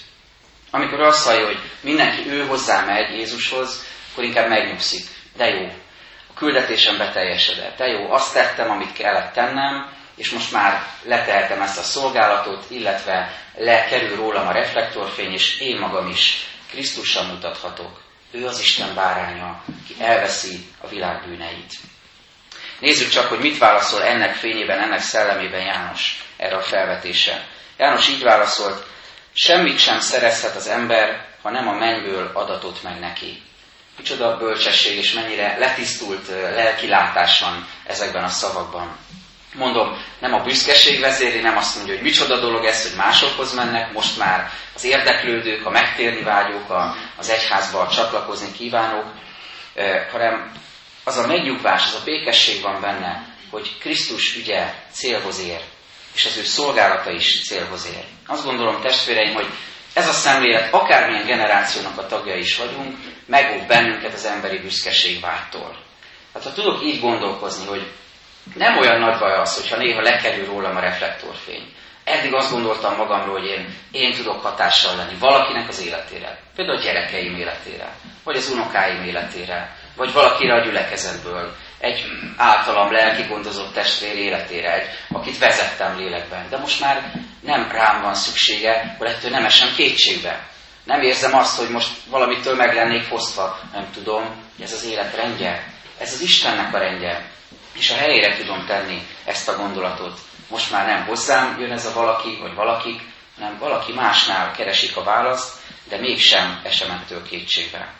Amikor 0.70 1.00
azt 1.00 1.24
hallja, 1.24 1.46
hogy 1.46 1.58
mindenki 1.80 2.30
ő 2.30 2.46
hozzá 2.46 2.84
megy 2.84 3.10
Jézushoz, 3.10 3.84
akkor 4.12 4.24
inkább 4.24 4.48
megnyugszik. 4.48 5.06
De 5.36 5.46
jó, 5.46 5.66
a 6.30 6.34
küldetésem 6.34 6.98
beteljesedett. 6.98 7.76
De 7.76 7.86
jó, 7.86 8.12
azt 8.12 8.32
tettem, 8.32 8.70
amit 8.70 8.92
kellett 8.92 9.32
tennem, 9.32 9.92
és 10.16 10.30
most 10.30 10.52
már 10.52 10.86
letehetem 11.02 11.62
ezt 11.62 11.78
a 11.78 11.82
szolgálatot, 11.82 12.64
illetve 12.68 13.36
lekerül 13.56 14.16
rólam 14.16 14.46
a 14.46 14.52
reflektorfény, 14.52 15.32
és 15.32 15.60
én 15.60 15.78
magam 15.78 16.08
is 16.08 16.46
Krisztussal 16.70 17.24
mutathatok. 17.24 18.00
Ő 18.30 18.46
az 18.46 18.60
Isten 18.60 18.94
báránya, 18.94 19.62
ki 19.86 19.94
elveszi 19.98 20.66
a 20.80 20.88
világ 20.88 21.22
bűneit. 21.26 21.72
Nézzük 22.80 23.08
csak, 23.08 23.26
hogy 23.26 23.38
mit 23.38 23.58
válaszol 23.58 24.02
ennek 24.02 24.34
fényében, 24.34 24.80
ennek 24.80 25.00
szellemében 25.00 25.60
János 25.60 26.24
erre 26.36 26.56
a 26.56 26.62
felvetése. 26.62 27.46
János 27.76 28.08
így 28.08 28.22
válaszolt, 28.22 28.86
semmit 29.32 29.78
sem 29.78 30.00
szerezhet 30.00 30.56
az 30.56 30.68
ember, 30.68 31.26
ha 31.42 31.50
nem 31.50 31.68
a 31.68 31.72
mennyből 31.72 32.30
adatot 32.34 32.82
meg 32.82 32.98
neki. 32.98 33.42
Micsoda 33.98 34.26
a 34.26 34.36
bölcsesség, 34.36 34.96
és 34.96 35.12
mennyire 35.12 35.56
letisztult 35.58 36.28
lelkilátás 36.28 37.40
van 37.40 37.68
ezekben 37.86 38.24
a 38.24 38.28
szavakban. 38.28 38.96
Mondom, 39.54 40.04
nem 40.18 40.34
a 40.34 40.42
büszkeség 40.42 41.00
vezéri, 41.00 41.40
nem 41.40 41.56
azt 41.56 41.76
mondja, 41.76 41.94
hogy 41.94 42.02
micsoda 42.02 42.40
dolog 42.40 42.64
ez, 42.64 42.82
hogy 42.82 42.96
másokhoz 42.96 43.54
mennek, 43.54 43.92
most 43.92 44.18
már 44.18 44.50
az 44.74 44.84
érdeklődők, 44.84 45.66
a 45.66 45.70
megtérni 45.70 46.22
vágyók, 46.22 46.94
az 47.16 47.28
egyházba 47.30 47.88
csatlakozni 47.88 48.52
kívánók, 48.52 49.06
hanem 50.12 50.52
az 51.04 51.16
a 51.16 51.26
megnyugvás, 51.26 51.86
az 51.86 52.00
a 52.00 52.04
békesség 52.04 52.62
van 52.62 52.80
benne, 52.80 53.26
hogy 53.50 53.78
Krisztus 53.78 54.36
ügye 54.36 54.74
célhoz 54.90 55.40
ér, 55.40 55.60
és 56.14 56.24
az 56.24 56.36
ő 56.36 56.42
szolgálata 56.42 57.10
is 57.10 57.42
célhoz 57.42 57.86
ér. 57.94 58.04
Azt 58.26 58.44
gondolom, 58.44 58.80
testvéreim, 58.80 59.34
hogy 59.34 59.48
ez 59.94 60.08
a 60.08 60.12
szemlélet, 60.12 60.74
akármilyen 60.74 61.26
generációnak 61.26 61.98
a 61.98 62.06
tagja 62.06 62.34
is 62.34 62.56
vagyunk, 62.56 62.96
megóv 63.26 63.66
bennünket 63.66 64.12
az 64.12 64.24
emberi 64.24 64.58
büszkeség 64.58 65.20
vágytól. 65.20 65.76
Hát 66.34 66.42
ha 66.42 66.52
tudok 66.52 66.84
így 66.84 67.00
gondolkozni, 67.00 67.66
hogy 67.66 67.86
nem 68.54 68.78
olyan 68.78 69.00
nagy 69.00 69.18
baj 69.18 69.38
az, 69.38 69.60
hogyha 69.60 69.76
néha 69.76 70.00
lekerül 70.00 70.46
rólam 70.46 70.76
a 70.76 70.80
reflektorfény. 70.80 71.72
Eddig 72.04 72.34
azt 72.34 72.52
gondoltam 72.52 72.96
magamról, 72.96 73.40
hogy 73.40 73.48
én, 73.48 73.74
én 73.90 74.14
tudok 74.14 74.42
hatással 74.42 74.96
lenni 74.96 75.18
valakinek 75.18 75.68
az 75.68 75.82
életére. 75.86 76.38
Például 76.54 76.78
a 76.78 76.82
gyerekeim 76.82 77.34
életére, 77.34 77.94
vagy 78.24 78.36
az 78.36 78.50
unokáim 78.50 79.02
életére, 79.02 79.76
vagy 79.96 80.12
valakire 80.12 80.54
a 80.54 80.64
gyülekezetből, 80.64 81.56
egy 81.80 82.04
általam 82.36 82.92
lelki 82.92 83.22
gondozott 83.28 83.72
testvér 83.72 84.16
életére, 84.16 84.72
egy, 84.72 84.88
akit 85.08 85.38
vezettem 85.38 85.96
lélekben. 85.96 86.48
De 86.50 86.58
most 86.58 86.80
már 86.80 87.12
nem 87.40 87.70
rám 87.72 88.02
van 88.02 88.14
szüksége, 88.14 88.94
hogy 88.98 89.06
ettől 89.06 89.30
nem 89.30 89.44
esem 89.44 89.74
kétségbe. 89.76 90.48
Nem 90.84 91.00
érzem 91.00 91.34
azt, 91.34 91.58
hogy 91.58 91.68
most 91.68 91.90
valamitől 92.10 92.54
meg 92.54 92.74
lennék 92.74 93.02
fosztva. 93.02 93.60
Nem 93.72 93.90
tudom, 93.92 94.44
ez 94.62 94.72
az 94.72 94.84
élet 94.84 95.16
rendje. 95.16 95.72
Ez 95.98 96.12
az 96.12 96.20
Istennek 96.20 96.74
a 96.74 96.78
rendje. 96.78 97.30
És 97.72 97.90
a 97.90 97.96
helyére 97.96 98.36
tudom 98.36 98.66
tenni 98.66 99.02
ezt 99.24 99.48
a 99.48 99.56
gondolatot. 99.56 100.18
Most 100.48 100.70
már 100.70 100.86
nem 100.86 101.06
hozzám 101.06 101.60
jön 101.60 101.72
ez 101.72 101.86
a 101.86 101.92
valaki, 101.92 102.38
vagy 102.40 102.54
valakik, 102.54 103.00
hanem 103.38 103.58
valaki 103.58 103.92
másnál 103.92 104.52
keresik 104.52 104.96
a 104.96 105.04
választ, 105.04 105.58
de 105.88 105.98
mégsem 105.98 106.60
esem 106.64 106.90
ettől 106.90 107.22
kétségbe. 107.22 107.99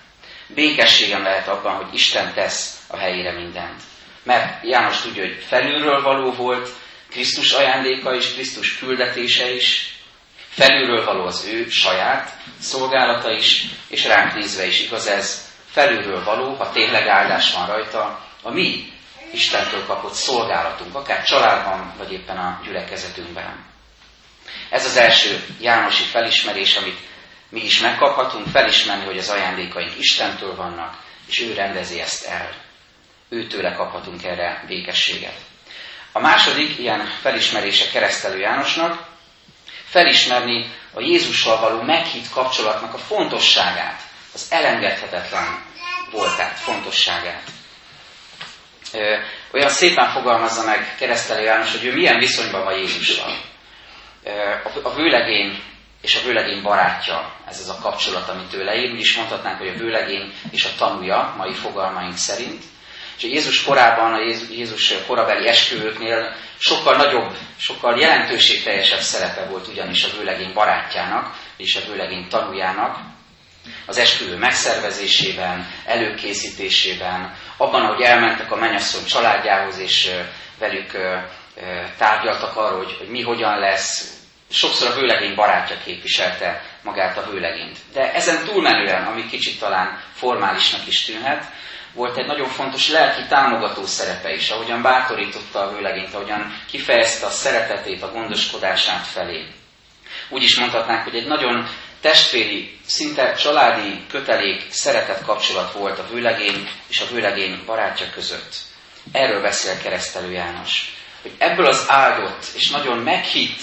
Békességem 0.54 1.23
lehet 1.23 1.49
abban, 1.49 1.75
hogy 1.75 1.95
Isten 1.95 2.33
tesz 2.35 2.80
a 2.88 2.97
helyére 2.97 3.33
mindent. 3.33 3.83
Mert 4.23 4.64
János 4.64 5.00
tudja, 5.00 5.23
hogy 5.23 5.45
felülről 5.47 6.02
való 6.02 6.33
volt, 6.33 6.69
Krisztus 7.11 7.52
ajándéka 7.52 8.14
is, 8.14 8.33
Krisztus 8.33 8.78
küldetése 8.78 9.54
is, 9.54 9.95
felülről 10.49 11.04
való 11.04 11.25
az 11.25 11.47
ő 11.52 11.69
saját 11.69 12.37
szolgálata 12.61 13.33
is, 13.33 13.64
és 13.88 14.04
ránk 14.04 14.35
nézve 14.35 14.66
is 14.66 14.80
igaz 14.80 15.07
ez, 15.07 15.49
felülről 15.71 16.25
való, 16.25 16.54
ha 16.54 16.71
tényleg 16.71 17.07
áldás 17.07 17.52
van 17.52 17.66
rajta, 17.66 18.26
a 18.42 18.50
mi 18.50 18.92
Istentől 19.33 19.87
kapott 19.87 20.12
szolgálatunk, 20.12 20.95
akár 20.95 21.25
családban, 21.25 21.95
vagy 21.99 22.12
éppen 22.12 22.37
a 22.37 22.61
gyülekezetünkben. 22.64 23.64
Ez 24.71 24.85
az 24.85 24.97
első 24.97 25.45
Jánosi 25.61 26.04
felismerés, 26.04 26.76
amit 26.76 26.99
mi 27.50 27.64
is 27.64 27.80
megkaphatunk, 27.80 28.47
felismerni, 28.47 29.04
hogy 29.04 29.19
az 29.19 29.28
ajándékaink 29.28 29.99
Istentől 29.99 30.54
vannak, 30.54 30.97
és 31.26 31.40
ő 31.40 31.54
rendezi 31.54 32.00
ezt 32.00 32.26
el. 32.26 32.54
Őtőle 33.28 33.73
kaphatunk 33.73 34.25
erre 34.25 34.64
békességet. 34.66 35.37
A 36.12 36.21
második 36.21 36.78
ilyen 36.78 37.07
felismerése 37.21 37.90
keresztelő 37.90 38.38
Jánosnak, 38.38 39.07
felismerni 39.85 40.73
a 40.95 41.00
Jézussal 41.00 41.61
való 41.61 41.83
meghitt 41.83 42.30
kapcsolatnak 42.30 42.95
a 42.95 42.99
fontosságát, 42.99 44.00
az 44.35 44.47
elengedhetetlen 44.50 45.64
voltát, 46.11 46.59
fontosságát. 46.59 47.42
Ö, 48.92 49.16
olyan 49.52 49.69
szépen 49.69 50.11
fogalmazza 50.11 50.64
meg 50.64 50.95
keresztelő 50.99 51.42
János, 51.42 51.71
hogy 51.71 51.85
ő 51.85 51.92
milyen 51.95 52.19
viszonyban 52.19 52.64
van 52.64 52.78
Jézussal. 52.78 53.38
Ö, 54.25 54.30
a, 54.83 54.95
vőlegény 54.95 55.62
és 56.02 56.16
a 56.16 56.25
vőlegény 56.25 56.62
barátja, 56.62 57.33
ez 57.49 57.61
az 57.61 57.69
a 57.69 57.78
kapcsolat, 57.83 58.28
amit 58.28 58.54
ő 58.54 58.64
leír. 58.64 58.92
Úgy 58.92 59.00
is 59.00 59.16
mondhatnánk, 59.16 59.59
hogy 59.59 59.69
a 59.69 59.78
vőlegény 59.78 60.33
és 60.50 60.64
a 60.64 60.75
tanúja, 60.78 61.35
mai 61.37 61.54
fogalmaink 61.54 62.16
szerint. 62.16 62.62
És 63.16 63.23
Jézus 63.23 63.64
korában, 63.64 64.12
a 64.12 64.21
Jézus 64.50 64.95
korabeli 65.07 65.49
esküvőknél 65.49 66.37
sokkal 66.59 66.97
nagyobb, 66.97 67.37
sokkal 67.57 67.99
jelentőségteljesebb 67.99 69.00
szerepe 69.00 69.45
volt 69.45 69.69
ugyanis 69.69 70.04
a 70.04 70.16
vőlegény 70.16 70.52
barátjának 70.52 71.37
és 71.57 71.76
a 71.76 71.90
vőlegény 71.90 72.28
tanújának, 72.28 72.99
az 73.87 73.99
esküvő 73.99 74.37
megszervezésében, 74.37 75.66
előkészítésében, 75.85 77.35
abban, 77.57 77.87
hogy 77.87 78.00
elmentek 78.00 78.52
a 78.52 78.57
mennyasszony 78.57 79.04
családjához, 79.04 79.78
és 79.78 80.11
velük 80.59 80.90
tárgyaltak 81.99 82.57
arról, 82.57 82.85
hogy, 82.85 82.97
hogy 82.99 83.09
mi 83.09 83.23
hogyan 83.23 83.59
lesz, 83.59 84.19
sokszor 84.50 84.90
a 84.90 84.95
vőlegény 84.95 85.35
barátja 85.35 85.76
képviselte 85.85 86.62
magát 86.83 87.19
a 87.19 87.30
vőlegényt. 87.30 87.78
De 87.92 88.12
ezen 88.12 88.45
túlmenően, 88.45 89.07
ami 89.07 89.26
kicsit 89.26 89.59
talán 89.59 90.02
formálisnak 90.14 90.87
is 90.87 91.04
tűnhet, 91.04 91.45
volt 91.92 92.19
egy 92.19 92.26
nagyon 92.26 92.49
fontos 92.49 92.88
lelki 92.88 93.26
támogató 93.28 93.87
szerepe 93.87 94.35
is, 94.35 94.50
ahogyan 94.50 94.83
bátorította 94.83 95.61
a 95.61 95.73
vőlegényt, 95.73 96.14
ahogyan 96.14 96.62
kifejezte 96.71 97.26
a 97.26 97.30
szeretetét, 97.30 98.02
a 98.02 98.12
gondoskodását 98.12 99.07
felé. 99.07 99.47
Úgy 100.28 100.42
is 100.42 100.59
mondhatnánk, 100.59 101.04
hogy 101.04 101.14
egy 101.14 101.26
nagyon 101.26 101.69
testvéri, 102.00 102.78
szinte 102.87 103.33
családi 103.33 104.07
kötelék, 104.09 104.66
szeretet 104.71 105.25
kapcsolat 105.25 105.73
volt 105.73 105.99
a 105.99 106.07
vőlegény 106.12 106.69
és 106.88 107.00
a 107.00 107.07
vőlegény 107.12 107.62
barátja 107.66 108.07
között. 108.14 108.54
Erről 109.12 109.42
beszél 109.42 109.78
keresztelő 109.83 110.33
János. 110.33 110.95
Hogy 111.23 111.33
ebből 111.38 111.66
az 111.66 111.85
áldott 111.88 112.45
és 112.54 112.71
nagyon 112.71 112.99
meghitt 112.99 113.61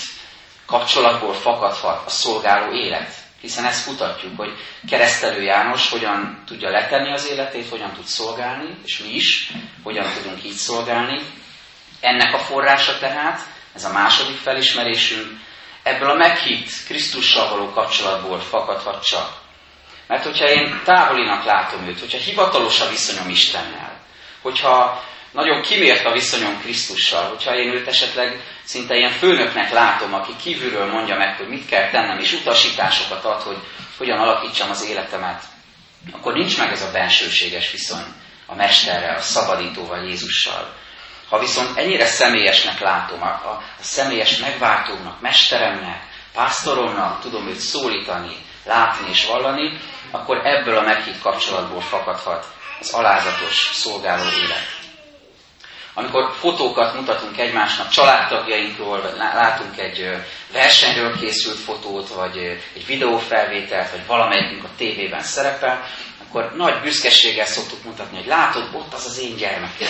kapcsolatból 0.68 1.34
fakadhat 1.34 2.06
a 2.06 2.10
szolgáló 2.10 2.74
élet. 2.74 3.14
Hiszen 3.42 3.66
ezt 3.66 3.88
kutatjuk, 3.88 4.38
hogy 4.38 4.54
keresztelő 4.90 5.42
János 5.42 5.90
hogyan 5.90 6.44
tudja 6.46 6.70
letenni 6.70 7.12
az 7.12 7.30
életét, 7.30 7.70
hogyan 7.70 7.94
tud 7.94 8.06
szolgálni, 8.06 8.78
és 8.86 9.00
mi 9.00 9.10
is 9.10 9.52
hogyan 9.84 10.06
tudunk 10.14 10.44
így 10.44 10.54
szolgálni. 10.54 11.22
Ennek 12.00 12.34
a 12.34 12.38
forrása 12.38 13.00
tehát, 13.00 13.40
ez 13.76 13.86
a 13.86 13.92
második 13.92 14.36
felismerésünk, 14.36 15.40
ebből 15.84 16.10
a 16.10 16.16
meghitt 16.16 16.70
Krisztussal 16.86 17.50
való 17.50 17.70
kapcsolatból 17.70 18.40
fakadhat 18.40 19.04
csak. 19.04 19.30
Mert 20.08 20.24
hogyha 20.24 20.50
én 20.50 20.82
távolinak 20.84 21.44
látom 21.44 21.88
őt, 21.88 22.00
hogyha 22.00 22.18
hivatalos 22.18 22.80
a 22.80 22.90
viszonyom 22.90 23.30
Istennel, 23.30 24.00
hogyha 24.42 25.04
nagyon 25.38 25.62
kimért 25.62 26.06
a 26.06 26.12
viszonyom 26.12 26.60
Krisztussal, 26.60 27.28
hogyha 27.30 27.56
én 27.56 27.70
őt 27.70 27.88
esetleg 27.88 28.42
szinte 28.64 28.96
ilyen 28.96 29.12
főnöknek 29.12 29.72
látom, 29.72 30.14
aki 30.14 30.32
kívülről 30.42 30.92
mondja 30.92 31.18
meg, 31.18 31.38
hogy 31.38 31.48
mit 31.48 31.66
kell 31.66 31.90
tennem, 31.90 32.20
és 32.20 32.34
utasításokat 32.34 33.26
ad, 33.26 33.42
hogy 33.42 33.58
hogyan 33.98 34.18
alakítsam 34.18 34.70
az 34.70 34.86
életemet, 34.90 35.44
akkor 36.12 36.34
nincs 36.34 36.58
meg 36.58 36.72
ez 36.72 36.82
a 36.82 36.92
bensőséges 36.92 37.72
viszony 37.72 38.06
a 38.46 38.56
Mesterrel, 38.56 39.16
a 39.16 39.22
szabadítóval, 39.22 40.04
Jézussal. 40.04 40.74
Ha 41.30 41.40
viszont 41.40 41.78
ennyire 41.78 42.06
személyesnek 42.06 42.80
látom, 42.80 43.22
a, 43.22 43.26
a, 43.26 43.64
személyes 43.80 44.38
megváltónak, 44.38 45.22
mesteremnek, 45.22 46.02
pásztoromnak 46.34 47.22
tudom 47.22 47.48
őt 47.48 47.60
szólítani, 47.60 48.36
látni 48.66 49.10
és 49.10 49.26
vallani, 49.26 49.80
akkor 50.12 50.46
ebből 50.46 50.78
a 50.78 50.82
meghitt 50.82 51.22
kapcsolatból 51.22 51.82
fakadhat 51.82 52.46
az 52.80 52.94
alázatos 52.94 53.70
szolgáló 53.74 54.24
élet. 54.24 54.77
Amikor 55.98 56.34
fotókat 56.40 56.94
mutatunk 56.94 57.38
egymásnak, 57.38 57.90
családtagjainkról, 57.90 59.02
vagy 59.02 59.16
látunk 59.18 59.78
egy 59.78 60.10
versenyről 60.52 61.18
készült 61.20 61.58
fotót, 61.58 62.08
vagy 62.08 62.38
egy 62.76 62.86
videófelvételt, 62.86 63.92
vagy 63.92 64.06
valamelyikünk 64.06 64.64
a 64.64 64.70
tévében 64.78 65.22
szerepel, 65.22 65.84
akkor 66.28 66.56
nagy 66.56 66.82
büszkeséggel 66.82 67.46
szoktuk 67.46 67.84
mutatni, 67.84 68.18
hogy 68.18 68.28
látod, 68.28 68.70
ott 68.74 68.94
az 68.94 69.06
az 69.06 69.20
én 69.20 69.36
gyermekem, 69.36 69.88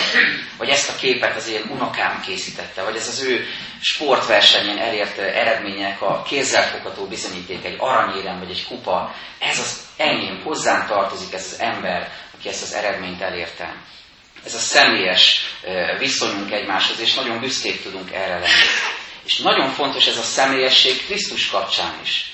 vagy 0.58 0.68
ezt 0.68 0.88
a 0.88 0.96
képet 0.96 1.36
az 1.36 1.48
én 1.48 1.70
unokám 1.70 2.20
készítette, 2.20 2.82
vagy 2.82 2.96
ez 2.96 3.08
az 3.08 3.22
ő 3.22 3.44
sportversenyen 3.80 4.78
elért 4.78 5.18
eredmények, 5.18 6.02
a 6.02 6.22
kézzelfogható 6.22 7.04
bizonyíték, 7.06 7.64
egy 7.64 7.76
aranyérem, 7.78 8.38
vagy 8.38 8.50
egy 8.50 8.66
kupa, 8.68 9.14
ez 9.38 9.58
az 9.58 9.86
enyém, 9.96 10.40
hozzám 10.44 10.86
tartozik 10.86 11.32
ez 11.32 11.48
az 11.52 11.60
ember, 11.60 12.12
aki 12.38 12.48
ezt 12.48 12.62
az 12.62 12.72
eredményt 12.72 13.20
elérte. 13.20 13.74
Ez 14.44 14.54
a 14.54 14.58
személyes 14.58 15.40
viszonyunk 15.98 16.52
egymáshoz, 16.52 17.00
és 17.00 17.14
nagyon 17.14 17.40
büszkék 17.40 17.82
tudunk 17.82 18.12
erre 18.12 18.34
lenni. 18.34 18.68
És 19.24 19.38
nagyon 19.38 19.70
fontos 19.70 20.06
ez 20.06 20.16
a 20.16 20.22
személyesség 20.22 21.04
Krisztus 21.06 21.50
kapcsán 21.50 21.98
is. 22.02 22.32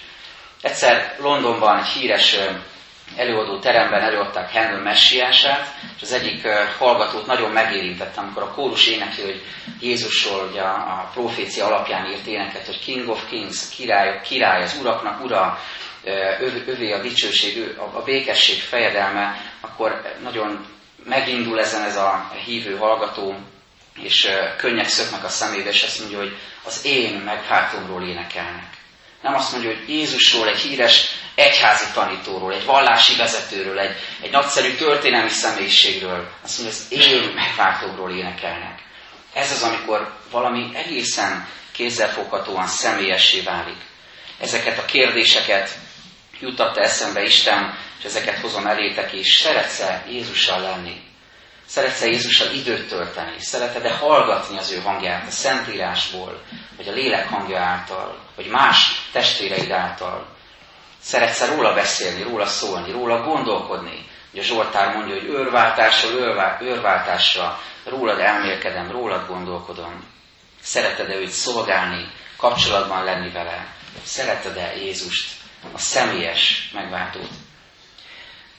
Egyszer 0.61 1.17
Londonban 1.19 1.79
egy 1.79 1.87
híres 1.87 2.37
előadó 3.17 3.59
teremben 3.59 4.03
előadták 4.03 4.53
Handel 4.53 4.81
messiását, 4.81 5.75
és 5.97 6.03
az 6.03 6.13
egyik 6.13 6.47
hallgatót 6.79 7.27
nagyon 7.27 7.51
megérintette, 7.51 8.21
amikor 8.21 8.43
a 8.43 8.53
kórus 8.55 8.87
énekli, 8.87 9.23
hogy 9.23 9.43
Jézusról 9.81 10.49
ugye 10.51 10.61
a 10.61 11.11
profécia 11.15 11.67
alapján 11.67 12.11
írt 12.11 12.27
éneket, 12.27 12.67
hogy 12.67 12.79
King 12.79 13.09
of 13.09 13.29
Kings, 13.29 13.69
király, 13.77 14.21
király 14.21 14.63
az 14.63 14.77
uraknak 14.81 15.25
ura, 15.25 15.61
övé 16.67 16.93
a 16.93 17.01
dicsőség, 17.01 17.79
a 17.95 18.03
békesség 18.03 18.61
fejedelme, 18.61 19.41
akkor 19.61 20.03
nagyon 20.23 20.67
megindul 21.05 21.61
ezen 21.61 21.83
ez 21.83 21.97
a 21.97 22.31
hívő 22.45 22.77
hallgató, 22.77 23.37
és 24.03 24.29
könnyek 24.57 24.89
szöknek 24.89 25.25
a 25.25 25.29
szemébe, 25.29 25.69
és 25.71 25.83
azt 25.83 25.99
mondja, 25.99 26.19
hogy 26.19 26.37
az 26.65 26.85
én 26.85 27.15
megváltómról 27.15 28.03
énekelnek. 28.09 28.77
Nem 29.23 29.35
azt 29.35 29.53
mondja, 29.53 29.71
hogy 29.71 29.89
Jézusról, 29.89 30.49
egy 30.49 30.59
híres 30.61 31.09
egyházi 31.35 31.85
tanítóról, 31.95 32.53
egy 32.53 32.65
vallási 32.65 33.17
vezetőről, 33.17 33.79
egy, 33.79 33.97
egy 34.23 34.31
nagyszerű 34.31 34.75
történelmi 34.75 35.29
személyiségről. 35.29 36.29
Azt 36.43 36.59
mondja, 36.59 36.77
az 36.79 36.87
én 36.89 37.33
megváltómról 37.35 38.11
énekelnek. 38.11 38.79
Ez 39.35 39.51
az, 39.53 39.63
amikor 39.63 40.13
valami 40.31 40.71
egészen 40.75 41.49
kézzelfoghatóan 41.73 42.67
személyessé 42.67 43.41
válik. 43.41 43.77
Ezeket 44.39 44.79
a 44.79 44.85
kérdéseket 44.85 45.79
jutatta 46.41 46.81
eszembe 46.81 47.23
Isten, 47.23 47.79
és 47.99 48.05
ezeket 48.05 48.39
hozom 48.39 48.67
elétek, 48.67 49.13
és 49.13 49.33
szeretsz-e 49.33 50.05
Jézussal 50.09 50.61
lenni? 50.61 51.01
Szeretsz-e 51.67 52.07
Jézussal 52.07 52.53
időt 52.53 52.89
tölteni? 52.89 53.39
Szereted-e 53.39 53.97
hallgatni 53.97 54.59
az 54.59 54.71
ő 54.71 54.81
hangját 54.81 55.27
a 55.27 55.31
Szentírásból, 55.31 56.43
vagy 56.77 56.89
a 56.89 56.93
lélek 56.93 57.29
hangja 57.29 57.61
által, 57.61 58.19
vagy 58.37 58.47
más 58.47 59.09
testvéreid 59.13 59.71
által? 59.71 60.27
Szeretsz-e 61.01 61.47
róla 61.47 61.75
beszélni, 61.75 62.23
róla 62.23 62.47
szólni, 62.47 62.91
róla 62.91 63.23
gondolkodni? 63.23 64.07
Ugye 64.33 64.43
a 64.43 64.45
Zsoltár 64.45 64.95
mondja, 64.95 65.15
hogy 65.15 65.29
őrváltásról 65.29 66.21
őrváltásra 66.61 67.61
rólad 67.85 68.19
elmélkedem, 68.19 68.91
rólad 68.91 69.27
gondolkodom. 69.27 70.05
Szereted-e 70.61 71.15
őt 71.15 71.31
szolgálni, 71.31 72.13
kapcsolatban 72.37 73.05
lenni 73.05 73.31
vele? 73.33 73.67
Szereted-e 74.03 74.77
Jézust, 74.77 75.44
a 75.73 75.79
személyes 75.79 76.71
megváltót? 76.73 77.31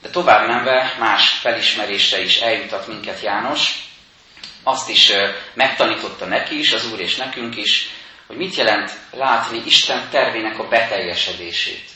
De 0.02 0.10
tovább 0.10 0.46
menve 0.46 0.94
más 0.98 1.28
felismerésre 1.28 2.20
is 2.20 2.40
eljutat 2.40 2.86
minket 2.86 3.20
János, 3.20 3.86
azt 4.62 4.88
is 4.88 5.12
megtanította 5.54 6.24
neki 6.24 6.58
is, 6.58 6.72
az 6.72 6.92
Úr 6.92 7.00
és 7.00 7.16
nekünk 7.16 7.56
is, 7.56 7.90
hogy 8.26 8.36
mit 8.36 8.54
jelent 8.54 8.92
látni 9.12 9.62
Isten 9.66 10.08
tervének 10.10 10.58
a 10.58 10.68
beteljesedését. 10.68 11.90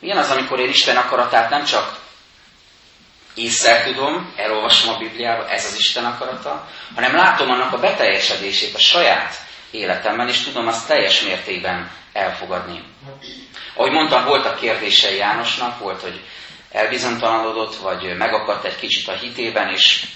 Milyen 0.00 0.18
az, 0.18 0.30
amikor 0.30 0.60
én 0.60 0.68
Isten 0.68 0.96
akaratát 0.96 1.50
nem 1.50 1.64
csak 1.64 2.00
észre 3.34 3.82
tudom, 3.82 4.32
elolvasom 4.36 4.94
a 4.94 4.98
Bibliába, 4.98 5.48
ez 5.48 5.64
az 5.64 5.76
Isten 5.78 6.04
akarata, 6.04 6.68
hanem 6.94 7.14
látom 7.14 7.50
annak 7.50 7.72
a 7.72 7.78
beteljesedését 7.78 8.74
a 8.74 8.78
saját 8.78 9.34
életemben, 9.70 10.28
és 10.28 10.42
tudom 10.42 10.66
azt 10.66 10.86
teljes 10.86 11.22
mértékben 11.22 11.90
elfogadni. 12.12 12.84
Ahogy 13.74 13.92
mondtam, 13.92 14.24
voltak 14.24 14.58
kérdései 14.58 15.16
Jánosnak, 15.16 15.78
volt, 15.78 16.00
hogy 16.00 16.20
elbizonytalanodott, 16.70 17.76
vagy 17.76 18.16
megakadt 18.16 18.64
egy 18.64 18.76
kicsit 18.76 19.08
a 19.08 19.12
hitében, 19.12 19.68
és 19.68 20.06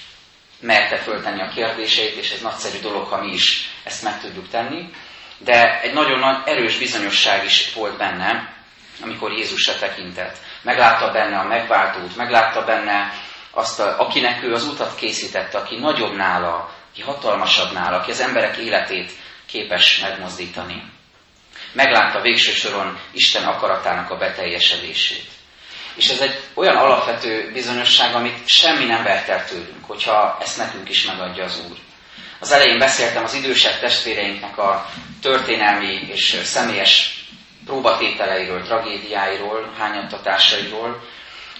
merte 0.59 0.97
föltenni 0.97 1.41
a 1.41 1.51
kérdéseit, 1.55 2.15
és 2.15 2.31
ez 2.31 2.41
nagyszerű 2.41 2.79
dolog, 2.79 3.07
ha 3.07 3.21
mi 3.21 3.31
is 3.33 3.69
ezt 3.83 4.03
meg 4.03 4.19
tudjuk 4.21 4.49
tenni. 4.49 4.89
De 5.37 5.81
egy 5.81 5.93
nagyon 5.93 6.19
nagy 6.19 6.37
erős 6.45 6.77
bizonyosság 6.77 7.45
is 7.45 7.73
volt 7.73 7.97
benne, 7.97 8.55
amikor 9.01 9.31
Jézusra 9.31 9.77
tekintett. 9.77 10.37
Meglátta 10.61 11.11
benne 11.11 11.39
a 11.39 11.47
megváltót, 11.47 12.15
meglátta 12.15 12.63
benne 12.63 13.13
azt, 13.51 13.79
a, 13.79 13.99
akinek 13.99 14.43
ő 14.43 14.53
az 14.53 14.67
utat 14.67 14.95
készítette, 14.95 15.57
aki 15.57 15.75
nagyobb 15.75 16.15
nála, 16.15 16.73
aki 16.91 17.01
hatalmasabb 17.01 17.73
nála, 17.73 17.97
aki 17.97 18.11
az 18.11 18.19
emberek 18.19 18.57
életét 18.57 19.11
képes 19.45 19.99
megmozdítani. 19.99 20.83
Meglátta 21.77 22.21
végső 22.21 22.51
soron 22.51 22.99
Isten 23.11 23.43
akaratának 23.43 24.09
a 24.11 24.17
beteljesedését. 24.17 25.25
És 25.95 26.09
ez 26.09 26.19
egy 26.19 26.39
olyan 26.53 26.75
alapvető 26.75 27.51
bizonyosság, 27.53 28.15
amit 28.15 28.47
semmi 28.47 28.85
nem 28.85 29.03
vert 29.03 29.27
el 29.29 29.45
tőlünk, 29.45 29.85
hogyha 29.85 30.37
ezt 30.41 30.57
nekünk 30.57 30.89
is 30.89 31.05
megadja 31.05 31.43
az 31.43 31.61
Úr. 31.69 31.77
Az 32.39 32.51
elején 32.51 32.77
beszéltem 32.77 33.23
az 33.23 33.33
idősebb 33.33 33.79
testvéreinknek 33.79 34.57
a 34.57 34.89
történelmi 35.21 36.07
és 36.11 36.39
személyes 36.43 37.25
próbatételeiről, 37.65 38.63
tragédiáiról, 38.63 39.73
hányattatásairól. 39.77 41.07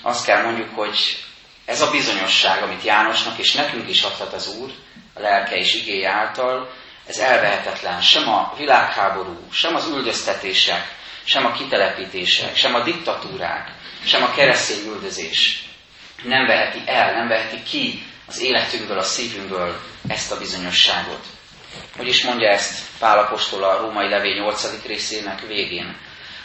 Azt 0.01 0.25
kell 0.25 0.43
mondjuk, 0.43 0.69
hogy 0.75 1.17
ez 1.65 1.81
a 1.81 1.91
bizonyosság, 1.91 2.63
amit 2.63 2.83
Jánosnak 2.83 3.37
és 3.37 3.53
nekünk 3.53 3.89
is 3.89 4.01
adhat 4.01 4.33
az 4.33 4.55
Úr, 4.61 4.71
a 5.13 5.19
lelke 5.19 5.55
és 5.55 5.73
igéje 5.73 6.09
által, 6.09 6.69
ez 7.07 7.17
elvehetetlen. 7.17 8.01
Sem 8.01 8.29
a 8.29 8.53
világháború, 8.57 9.39
sem 9.51 9.75
az 9.75 9.87
üldöztetések, 9.87 10.95
sem 11.23 11.45
a 11.45 11.51
kitelepítések, 11.51 12.55
sem 12.55 12.75
a 12.75 12.83
diktatúrák, 12.83 13.71
sem 14.05 14.23
a 14.23 14.31
keresztény 14.31 14.87
üldözés 14.87 15.67
nem 16.23 16.45
veheti 16.45 16.81
el, 16.85 17.13
nem 17.13 17.27
veheti 17.27 17.63
ki 17.63 18.03
az 18.27 18.39
életünkből, 18.39 18.97
a 18.97 19.03
szívünkből 19.03 19.79
ezt 20.07 20.31
a 20.31 20.37
bizonyosságot. 20.37 21.25
Hogy 21.97 22.07
is 22.07 22.23
mondja 22.23 22.49
ezt 22.49 22.81
Pál 22.99 23.19
Apostol 23.19 23.63
a 23.63 23.77
római 23.77 24.09
levél 24.09 24.35
8. 24.35 24.85
részének 24.85 25.47
végén? 25.47 25.97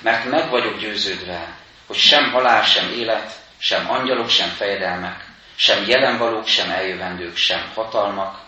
Mert 0.02 0.24
meg 0.24 0.50
vagyok 0.50 0.78
győződve, 0.78 1.56
hogy 1.86 1.96
sem 1.96 2.30
halál, 2.30 2.62
sem 2.62 2.92
élet, 2.92 3.32
sem 3.58 3.90
angyalok, 3.90 4.28
sem 4.28 4.48
fejedelmek, 4.48 5.24
sem 5.56 5.84
jelenvalók, 5.86 6.46
sem 6.46 6.70
eljövendők, 6.70 7.36
sem 7.36 7.70
hatalmak, 7.74 8.40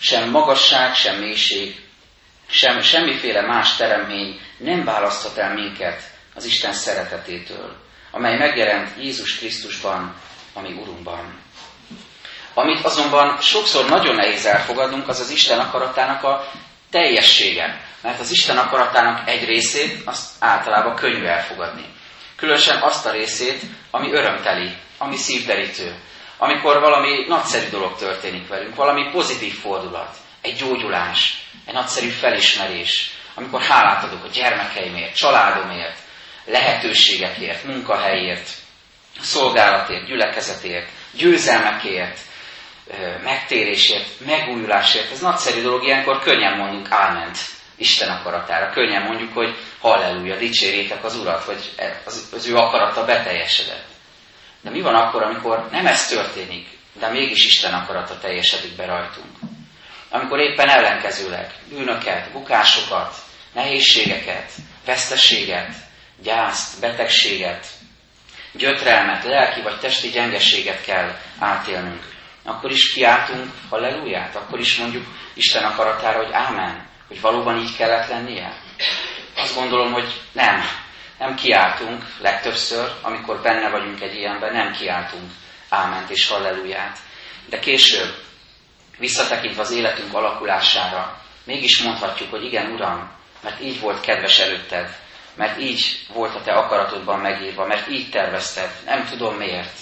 sem 0.00 0.30
magasság, 0.30 0.94
sem 0.94 1.18
mélység, 1.18 1.76
sem 2.50 2.80
semmiféle 2.80 3.40
más 3.40 3.76
teremmény 3.76 4.40
nem 4.56 4.84
választhat 4.84 5.36
el 5.36 5.54
minket 5.54 6.02
az 6.34 6.44
Isten 6.44 6.72
szeretetétől, 6.72 7.76
amely 8.10 8.36
megjelent 8.36 8.88
Jézus 9.02 9.38
Krisztusban, 9.38 10.14
ami 10.54 10.72
Urunkban. 10.72 11.40
Amit 12.54 12.84
azonban 12.84 13.40
sokszor 13.40 13.88
nagyon 13.88 14.14
nehéz 14.14 14.46
elfogadnunk, 14.46 15.08
az 15.08 15.20
az 15.20 15.30
Isten 15.30 15.58
akaratának 15.58 16.22
a 16.22 16.50
teljessége. 16.90 17.80
Mert 18.02 18.20
az 18.20 18.30
Isten 18.30 18.58
akaratának 18.58 19.28
egy 19.28 19.44
részét 19.44 20.02
azt 20.04 20.30
általában 20.38 20.94
könnyű 20.94 21.24
elfogadni. 21.24 21.84
Különösen 22.36 22.82
azt 22.82 23.06
a 23.06 23.10
részét, 23.10 23.62
ami 23.90 24.12
örömteli, 24.12 24.76
ami 24.98 25.16
szívderítő, 25.16 25.94
amikor 26.38 26.80
valami 26.80 27.24
nagyszerű 27.28 27.68
dolog 27.68 27.96
történik 27.96 28.48
velünk, 28.48 28.74
valami 28.74 29.10
pozitív 29.10 29.54
fordulat, 29.54 30.16
egy 30.40 30.56
gyógyulás, 30.56 31.46
egy 31.66 31.74
nagyszerű 31.74 32.08
felismerés, 32.08 33.10
amikor 33.34 33.62
hálát 33.62 34.04
adok 34.04 34.24
a 34.24 34.28
gyermekeimért, 34.28 35.16
családomért, 35.16 35.98
lehetőségekért, 36.44 37.64
munkahelyért, 37.64 38.50
szolgálatért, 39.20 40.06
gyülekezetért, 40.06 40.88
győzelmekért, 41.12 42.18
megtérésért, 43.22 44.06
megújulásért. 44.26 45.10
Ez 45.12 45.20
nagyszerű 45.20 45.62
dolog, 45.62 45.84
ilyenkor 45.84 46.18
könnyen 46.18 46.56
mondunk 46.56 46.90
áment 46.90 47.38
Isten 47.76 48.08
akaratára. 48.08 48.70
Könnyen 48.70 49.02
mondjuk, 49.02 49.32
hogy 49.34 49.56
halleluja, 49.80 50.36
dicsérjétek 50.36 51.04
az 51.04 51.16
Urat, 51.16 51.42
hogy 51.42 51.72
az, 52.04 52.28
az 52.32 52.46
ő 52.46 52.54
akarata 52.54 53.04
beteljesedett. 53.04 53.97
De 54.60 54.70
mi 54.70 54.80
van 54.80 54.94
akkor, 54.94 55.22
amikor 55.22 55.68
nem 55.70 55.86
ez 55.86 56.06
történik, 56.06 56.68
de 56.98 57.08
mégis 57.08 57.46
Isten 57.46 57.74
akarata 57.74 58.18
teljesedik 58.18 58.76
be 58.76 58.86
rajtunk? 58.86 59.36
Amikor 60.10 60.38
éppen 60.38 60.68
ellenkezőleg 60.68 61.54
bűnöket, 61.68 62.32
bukásokat, 62.32 63.14
nehézségeket, 63.52 64.52
veszteséget, 64.84 65.74
gyászt, 66.22 66.80
betegséget, 66.80 67.66
gyötrelmet, 68.52 69.24
lelki 69.24 69.62
vagy 69.62 69.78
testi 69.78 70.08
gyengeséget 70.08 70.84
kell 70.84 71.18
átélnünk. 71.38 72.16
Akkor 72.44 72.70
is 72.70 72.92
kiáltunk 72.92 73.50
halleluját, 73.70 74.36
akkor 74.36 74.60
is 74.60 74.76
mondjuk 74.76 75.06
Isten 75.34 75.64
akaratára, 75.64 76.24
hogy 76.24 76.32
ámen, 76.32 76.86
hogy 77.08 77.20
valóban 77.20 77.58
így 77.58 77.76
kellett 77.76 78.08
lennie. 78.08 78.52
Azt 79.36 79.54
gondolom, 79.54 79.92
hogy 79.92 80.20
nem. 80.32 80.60
Nem 81.18 81.34
kiáltunk 81.34 82.04
legtöbbször, 82.20 82.92
amikor 83.02 83.40
benne 83.42 83.70
vagyunk 83.70 84.00
egy 84.00 84.14
ilyenben, 84.14 84.52
nem 84.52 84.72
kiáltunk. 84.72 85.30
Áment 85.68 86.10
és 86.10 86.28
halleluját. 86.28 86.98
De 87.48 87.58
később, 87.58 88.14
visszatekintve 88.98 89.60
az 89.60 89.70
életünk 89.70 90.14
alakulására, 90.14 91.20
mégis 91.44 91.82
mondhatjuk, 91.82 92.30
hogy 92.30 92.44
igen, 92.44 92.72
Uram, 92.72 93.10
mert 93.42 93.60
így 93.60 93.80
volt 93.80 94.00
kedves 94.00 94.38
előtted, 94.38 94.96
mert 95.34 95.60
így 95.60 96.06
volt 96.12 96.34
a 96.34 96.42
te 96.42 96.52
akaratodban 96.52 97.20
megírva, 97.20 97.66
mert 97.66 97.88
így 97.88 98.10
tervezted, 98.10 98.70
nem 98.84 99.06
tudom 99.06 99.36
miért, 99.36 99.78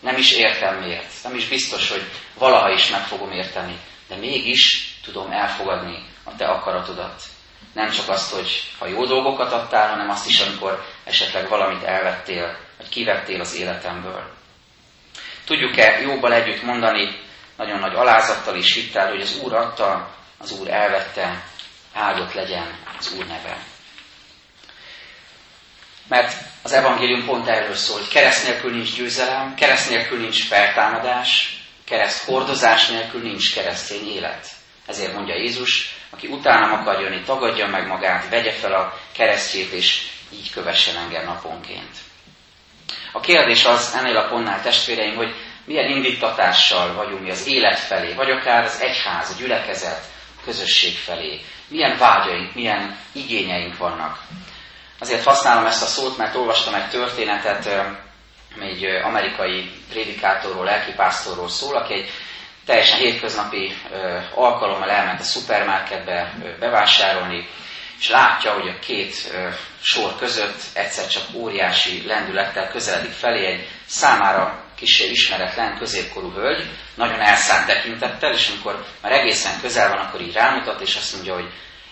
nem 0.00 0.16
is 0.16 0.32
értem 0.32 0.76
miért, 0.76 1.12
nem 1.22 1.34
is 1.34 1.48
biztos, 1.48 1.90
hogy 1.90 2.02
valaha 2.38 2.70
is 2.70 2.90
meg 2.90 3.06
fogom 3.06 3.30
érteni, 3.30 3.78
de 4.08 4.16
mégis 4.16 4.94
tudom 5.02 5.30
elfogadni 5.30 6.06
a 6.24 6.36
te 6.36 6.46
akaratodat. 6.46 7.22
Nem 7.74 7.90
csak 7.90 8.08
azt, 8.08 8.32
hogy 8.34 8.62
ha 8.78 8.86
jó 8.86 9.06
dolgokat 9.06 9.52
adtál, 9.52 9.88
hanem 9.88 10.10
azt 10.10 10.28
is, 10.28 10.40
amikor 10.40 10.84
esetleg 11.04 11.48
valamit 11.48 11.82
elvettél, 11.82 12.56
vagy 12.78 12.88
kivettél 12.88 13.40
az 13.40 13.56
életemből. 13.56 14.30
Tudjuk-e 15.44 16.00
jóval 16.00 16.32
együtt 16.32 16.62
mondani, 16.62 17.20
nagyon 17.56 17.78
nagy 17.78 17.94
alázattal 17.94 18.56
és 18.56 18.74
hittel, 18.74 19.08
hogy 19.08 19.20
az 19.20 19.38
Úr 19.42 19.54
adta, 19.54 20.14
az 20.38 20.52
Úr 20.52 20.68
elvette, 20.68 21.44
áldott 21.92 22.32
legyen 22.32 22.78
az 22.98 23.14
Úr 23.18 23.26
neve. 23.26 23.56
Mert 26.08 26.34
az 26.62 26.72
evangélium 26.72 27.24
pont 27.24 27.48
erről 27.48 27.74
szól, 27.74 27.98
hogy 27.98 28.08
kereszt 28.08 28.48
nélkül 28.48 28.70
nincs 28.70 28.96
győzelem, 28.96 29.54
kereszt 29.54 29.90
nélkül 29.90 30.18
nincs 30.18 30.46
feltámadás, 30.46 31.60
kereszt 31.84 32.24
hordozás 32.24 32.88
nélkül 32.88 33.22
nincs 33.22 33.54
keresztény 33.54 34.08
élet. 34.08 34.46
Ezért 34.92 35.14
mondja 35.14 35.34
Jézus, 35.34 35.96
aki 36.10 36.26
utánam 36.26 36.72
akar 36.72 37.00
jönni, 37.00 37.22
tagadja 37.22 37.66
meg 37.66 37.86
magát, 37.86 38.28
vegye 38.28 38.52
fel 38.52 38.72
a 38.72 38.98
keresztjét, 39.12 39.72
és 39.72 40.02
így 40.32 40.50
kövessen 40.50 40.96
engem 40.96 41.24
naponként. 41.24 41.96
A 43.12 43.20
kérdés 43.20 43.64
az 43.64 43.94
ennél 43.98 44.16
a 44.16 44.28
pontnál 44.28 44.62
testvéreim, 44.62 45.16
hogy 45.16 45.34
milyen 45.64 45.90
indítatással 45.90 46.94
vagyunk 46.94 47.22
mi 47.22 47.30
az 47.30 47.46
élet 47.46 47.78
felé, 47.78 48.14
vagy 48.14 48.30
akár 48.30 48.64
az 48.64 48.80
egyház, 48.80 49.30
a 49.30 49.38
gyülekezet, 49.38 50.04
a 50.40 50.44
közösség 50.44 50.96
felé. 50.96 51.40
Milyen 51.68 51.98
vágyaink, 51.98 52.54
milyen 52.54 52.98
igényeink 53.12 53.76
vannak. 53.76 54.18
Azért 54.98 55.24
használom 55.24 55.66
ezt 55.66 55.82
a 55.82 55.86
szót, 55.86 56.16
mert 56.16 56.34
olvastam 56.34 56.74
egy 56.74 56.88
történetet, 56.88 57.68
egy 58.60 58.84
amerikai 58.84 59.70
prédikátorról, 59.90 60.64
lelkipásztorról 60.64 61.48
szól, 61.48 61.76
aki 61.76 61.94
egy 61.94 62.10
teljesen 62.66 62.98
hétköznapi 62.98 63.72
alkalommal 64.34 64.90
elment 64.90 65.20
a 65.20 65.22
szupermarketbe 65.22 66.34
bevásárolni, 66.58 67.48
és 67.98 68.08
látja, 68.08 68.52
hogy 68.52 68.68
a 68.68 68.78
két 68.78 69.32
sor 69.80 70.16
között 70.18 70.60
egyszer 70.74 71.06
csak 71.06 71.22
óriási 71.34 72.06
lendülettel 72.06 72.68
közeledik 72.68 73.10
felé 73.10 73.46
egy 73.46 73.68
számára 73.86 74.64
kisé 74.74 75.10
ismeretlen, 75.10 75.78
középkorú 75.78 76.32
hölgy, 76.32 76.64
nagyon 76.94 77.20
elszánt 77.20 77.66
tekintettel, 77.66 78.32
és 78.32 78.48
amikor 78.48 78.84
már 79.02 79.12
egészen 79.12 79.60
közel 79.60 79.88
van, 79.88 79.98
akkor 79.98 80.20
így 80.20 80.32
rámutat, 80.32 80.80
és 80.80 80.96
azt 80.96 81.14
mondja, 81.14 81.34
hogy 81.34 81.50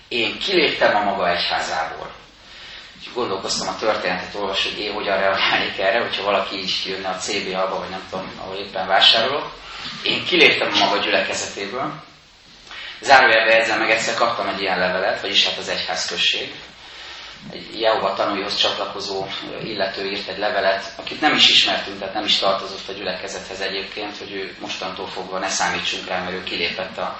én 0.08 0.38
kiléptem 0.38 0.96
a 0.96 1.02
maga 1.02 1.30
egyházából. 1.30 2.10
És 3.00 3.12
gondolkoztam 3.14 3.68
a 3.68 3.78
történetet 3.78 4.34
olvasni, 4.34 4.70
hogy 4.70 4.80
én 4.80 4.92
hogyan 4.92 5.18
reagálnék 5.18 5.78
erre, 5.78 6.00
hogyha 6.00 6.24
valaki 6.24 6.56
így 6.56 6.82
jönne 6.86 7.08
a 7.08 7.16
CBA-ba, 7.16 7.78
vagy 7.78 7.88
nem 7.88 8.06
tudom, 8.10 8.32
ahol 8.40 8.56
éppen 8.56 8.86
vásárolok. 8.86 9.52
Én 10.02 10.24
kiléptem 10.24 10.72
a 10.72 10.78
maga 10.78 10.96
gyülekezetéből. 10.96 11.92
Zárójelbe 13.00 13.56
ezzel 13.56 13.78
meg 13.78 13.90
egyszer 13.90 14.14
kaptam 14.14 14.48
egy 14.48 14.60
ilyen 14.60 14.78
levelet, 14.78 15.20
vagyis 15.20 15.46
hát 15.46 15.58
az 15.58 15.68
egyházközség, 15.68 16.54
egy 17.52 17.80
Jehova 17.80 18.14
tanúihoz 18.14 18.56
csatlakozó 18.56 19.26
illető 19.62 20.10
írt 20.10 20.28
egy 20.28 20.38
levelet, 20.38 20.92
akit 20.96 21.20
nem 21.20 21.34
is 21.34 21.50
ismertünk, 21.50 21.98
tehát 21.98 22.14
nem 22.14 22.24
is 22.24 22.38
tartozott 22.38 22.88
a 22.88 22.92
gyülekezethez 22.92 23.60
egyébként, 23.60 24.16
hogy 24.16 24.32
ő 24.32 24.56
mostantól 24.60 25.06
fogva 25.06 25.38
ne 25.38 25.48
számítsunk 25.48 26.06
rá, 26.06 26.22
mert 26.22 26.34
ő 26.34 26.42
kilépett 26.42 26.98
a 26.98 27.18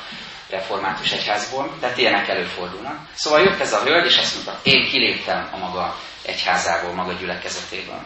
református 0.51 1.13
egyházból, 1.13 1.77
tehát 1.81 1.99
ilyenek 1.99 2.29
előfordulnak. 2.29 2.99
Szóval 3.15 3.41
jött 3.41 3.61
ez 3.61 3.73
a 3.73 3.83
hölgy, 3.83 4.07
és 4.07 4.19
azt 4.19 4.35
mondta, 4.35 4.61
én 4.63 4.89
kiléptem 4.89 5.49
a 5.53 5.57
maga 5.57 5.97
egyházából, 6.23 6.93
maga 6.93 7.13
gyülekezetéből. 7.13 8.03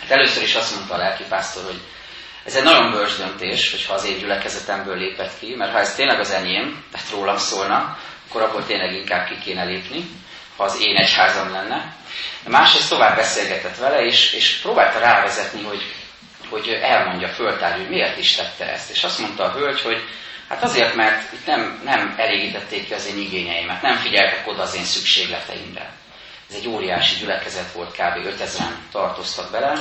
Hát 0.00 0.10
először 0.10 0.42
is 0.42 0.54
azt 0.54 0.74
mondta 0.74 0.94
a 0.94 0.98
lelkipásztor, 0.98 1.64
hogy 1.64 1.80
ez 2.44 2.54
egy 2.56 2.64
nagyon 2.64 2.90
bölcs 2.90 3.16
döntés, 3.16 3.70
hogyha 3.70 3.94
az 3.94 4.04
én 4.04 4.18
gyülekezetemből 4.18 4.96
lépett 4.96 5.38
ki, 5.38 5.54
mert 5.54 5.72
ha 5.72 5.78
ez 5.78 5.94
tényleg 5.94 6.20
az 6.20 6.30
enyém, 6.30 6.84
tehát 6.92 7.10
rólam 7.10 7.36
szólna, 7.36 7.98
akkor 8.28 8.42
abból 8.42 8.64
tényleg 8.66 8.94
inkább 8.94 9.28
ki 9.28 9.38
kéne 9.38 9.64
lépni 9.64 10.04
ha 10.60 10.66
az 10.66 10.80
én 10.80 10.96
egyházam 10.96 11.52
lenne. 11.52 11.94
De 12.42 12.50
másrészt 12.50 12.88
tovább 12.88 13.16
beszélgetett 13.16 13.76
vele, 13.76 14.04
és, 14.04 14.32
és 14.32 14.58
próbálta 14.62 14.98
rávezetni, 14.98 15.62
hogy, 15.62 15.82
hogy 16.48 16.68
elmondja, 16.68 17.28
föltárja, 17.28 17.76
hogy 17.76 17.88
miért 17.88 18.18
is 18.18 18.34
tette 18.34 18.72
ezt. 18.72 18.90
És 18.90 19.04
azt 19.04 19.18
mondta 19.18 19.44
a 19.44 19.52
hölgy, 19.52 19.80
hogy 19.80 20.02
hát 20.48 20.62
azért, 20.62 20.94
mert 20.94 21.32
itt 21.32 21.46
nem, 21.46 21.80
nem 21.84 22.14
elégítették 22.16 22.86
ki 22.86 22.94
az 22.94 23.06
én 23.06 23.18
igényeimet, 23.18 23.82
nem 23.82 23.96
figyeltek 23.96 24.48
oda 24.48 24.62
az 24.62 24.74
én 24.74 24.84
szükségleteimre. 24.84 25.92
Ez 26.48 26.54
egy 26.54 26.68
óriási 26.68 27.16
gyülekezet 27.20 27.72
volt, 27.72 27.90
kb. 27.90 28.40
5000-en 28.40 28.74
tartoztak 28.92 29.50
bele, 29.50 29.72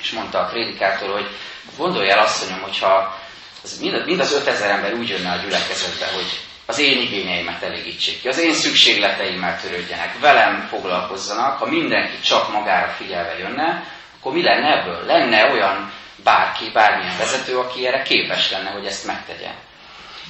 és 0.00 0.10
mondta 0.10 0.38
a 0.38 0.48
prédikátor, 0.48 1.10
hogy 1.10 1.28
gondolj 1.76 2.10
el, 2.10 2.18
asszonyom, 2.18 2.60
hogyha 2.60 3.18
az 3.62 3.78
mind, 3.80 4.04
mind 4.06 4.20
az 4.20 4.32
5000 4.32 4.70
ember 4.70 4.92
úgy 4.92 5.08
jönne 5.08 5.30
a 5.30 5.42
gyülekezetbe, 5.42 6.06
hogy 6.14 6.40
az 6.66 6.78
én 6.78 7.00
igényeimet 7.00 7.62
elégítsék 7.62 8.20
ki, 8.20 8.28
az 8.28 8.38
én 8.38 8.52
szükségleteimmel 8.52 9.60
törődjenek, 9.60 10.18
velem 10.20 10.66
foglalkozzanak, 10.70 11.58
ha 11.58 11.66
mindenki 11.66 12.20
csak 12.20 12.52
magára 12.52 12.88
figyelve 12.88 13.38
jönne, 13.38 13.84
akkor 14.18 14.32
mi 14.32 14.42
lenne 14.42 14.80
ebből? 14.80 15.04
Lenne 15.06 15.52
olyan 15.52 15.92
bárki, 16.24 16.70
bármilyen 16.72 17.18
vezető, 17.18 17.58
aki 17.58 17.86
erre 17.86 18.02
képes 18.02 18.50
lenne, 18.50 18.70
hogy 18.70 18.86
ezt 18.86 19.06
megtegye. 19.06 19.50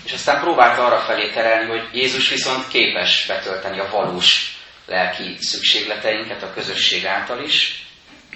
És 0.04 0.12
aztán 0.12 0.40
próbálta 0.40 0.86
arra 0.86 0.98
felé 0.98 1.30
terelni, 1.30 1.70
hogy 1.70 1.88
Jézus 1.92 2.28
viszont 2.28 2.68
képes 2.68 3.26
betölteni 3.26 3.78
a 3.78 3.90
valós 3.90 4.56
lelki 4.86 5.36
szükségleteinket 5.40 6.42
a 6.42 6.52
közösség 6.52 7.06
által 7.06 7.42
is, 7.42 7.86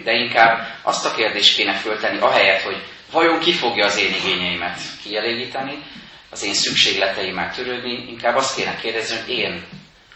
de 0.05 0.13
inkább 0.13 0.79
azt 0.83 1.07
a 1.07 1.15
kérdést 1.15 1.57
kéne 1.57 1.75
föltenni, 1.75 2.19
ahelyett, 2.19 2.63
hogy 2.63 2.83
vajon 3.13 3.39
ki 3.39 3.53
fogja 3.53 3.85
az 3.85 3.99
én 3.99 4.15
igényeimet 4.15 4.81
kielégíteni, 5.03 5.83
az 6.31 6.43
én 6.43 6.55
szükségleteimmel 6.55 7.55
törődni, 7.55 8.09
inkább 8.09 8.37
azt 8.37 8.57
kéne 8.57 8.77
kérdezni, 8.77 9.17
hogy 9.17 9.31
én 9.31 9.67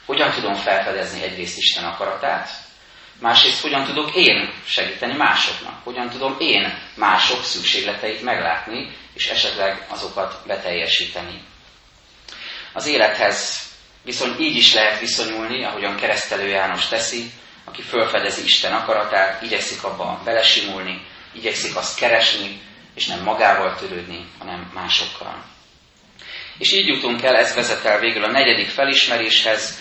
hogyan 0.06 0.30
tudom 0.30 0.54
felfedezni 0.54 1.22
egyrészt 1.22 1.58
Isten 1.58 1.84
akaratát, 1.84 2.48
másrészt 3.20 3.62
hogyan 3.62 3.84
tudok 3.84 4.14
én 4.14 4.52
segíteni 4.66 5.16
másoknak, 5.16 5.84
hogyan 5.84 6.08
tudom 6.10 6.36
én 6.38 6.78
mások 6.94 7.44
szükségleteit 7.44 8.22
meglátni, 8.22 8.96
és 9.14 9.28
esetleg 9.28 9.86
azokat 9.88 10.46
beteljesíteni. 10.46 11.42
Az 12.72 12.86
élethez 12.86 13.70
viszont 14.04 14.40
így 14.40 14.56
is 14.56 14.74
lehet 14.74 15.00
viszonyulni, 15.00 15.64
ahogyan 15.64 15.96
keresztelő 15.96 16.48
János 16.48 16.88
teszi, 16.88 17.30
aki 17.64 17.82
felfedezi 17.82 18.42
Isten 18.42 18.72
akaratát, 18.72 19.42
igyekszik 19.42 19.84
abba 19.84 20.20
belesimulni, 20.24 21.06
igyekszik 21.32 21.76
azt 21.76 21.98
keresni, 21.98 22.60
és 22.94 23.06
nem 23.06 23.22
magával 23.22 23.74
törődni, 23.74 24.26
hanem 24.38 24.70
másokkal. 24.74 25.51
És 26.58 26.72
így 26.72 26.86
jutunk 26.86 27.22
el, 27.22 27.36
ez 27.36 27.54
vezet 27.54 27.84
el 27.84 27.98
végül 27.98 28.24
a 28.24 28.30
negyedik 28.30 28.68
felismeréshez, 28.68 29.80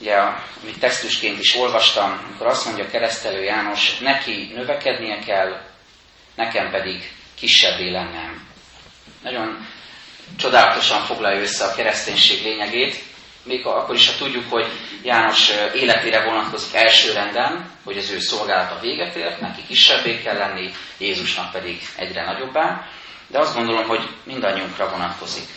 ugye, 0.00 0.14
amit 0.62 0.78
textusként 0.80 1.38
is 1.38 1.54
olvastam, 1.56 2.24
amikor 2.26 2.46
azt 2.46 2.64
mondja 2.64 2.90
keresztelő 2.90 3.42
János, 3.42 3.98
neki 3.98 4.50
növekednie 4.54 5.18
kell, 5.18 5.60
nekem 6.34 6.70
pedig 6.70 7.12
kisebbé 7.34 7.90
lennem. 7.90 8.48
Nagyon 9.22 9.66
csodálatosan 10.38 11.00
foglalja 11.04 11.40
össze 11.40 11.64
a 11.64 11.74
kereszténység 11.74 12.42
lényegét, 12.42 13.02
még 13.44 13.66
akkor 13.66 13.94
is, 13.94 14.06
ha 14.06 14.16
tudjuk, 14.18 14.50
hogy 14.50 14.66
János 15.02 15.50
életére 15.74 16.24
vonatkozik 16.24 16.74
első 16.74 17.12
renden, 17.12 17.70
hogy 17.84 17.96
az 17.96 18.10
ő 18.10 18.18
szolgálata 18.18 18.80
véget 18.80 19.16
ért, 19.16 19.40
neki 19.40 19.62
kisebbé 19.66 20.20
kell 20.22 20.36
lenni, 20.36 20.70
Jézusnak 20.98 21.52
pedig 21.52 21.80
egyre 21.96 22.24
nagyobbá, 22.24 22.86
de 23.26 23.38
azt 23.38 23.54
gondolom, 23.54 23.86
hogy 23.86 24.08
mindannyiunkra 24.24 24.90
vonatkozik. 24.90 25.48